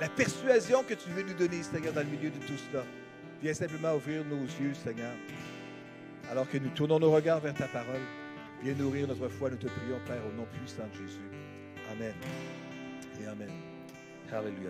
La 0.00 0.08
persuasion 0.08 0.82
que 0.82 0.94
tu 0.94 1.08
veux 1.10 1.22
nous 1.22 1.34
donner, 1.34 1.62
Seigneur, 1.62 1.92
dans 1.92 2.00
le 2.00 2.08
milieu 2.08 2.30
de 2.30 2.38
tout 2.46 2.58
cela. 2.70 2.82
Viens 3.44 3.52
simplement 3.52 3.94
ouvrir 3.94 4.24
nos 4.24 4.42
yeux, 4.58 4.72
Seigneur. 4.72 5.12
Alors 6.30 6.48
que 6.48 6.56
nous 6.56 6.70
tournons 6.70 6.98
nos 6.98 7.10
regards 7.10 7.40
vers 7.40 7.52
ta 7.52 7.68
parole, 7.68 8.00
viens 8.62 8.72
nourrir 8.72 9.06
notre 9.06 9.28
foi. 9.28 9.50
Nous 9.50 9.58
te 9.58 9.66
prions, 9.66 10.00
Père, 10.06 10.22
au 10.26 10.32
nom 10.34 10.46
puissant 10.46 10.88
de 10.90 11.06
Jésus. 11.06 11.20
Amen. 11.92 12.14
Et 13.20 13.26
Amen. 13.26 13.50
Alléluia. 14.32 14.60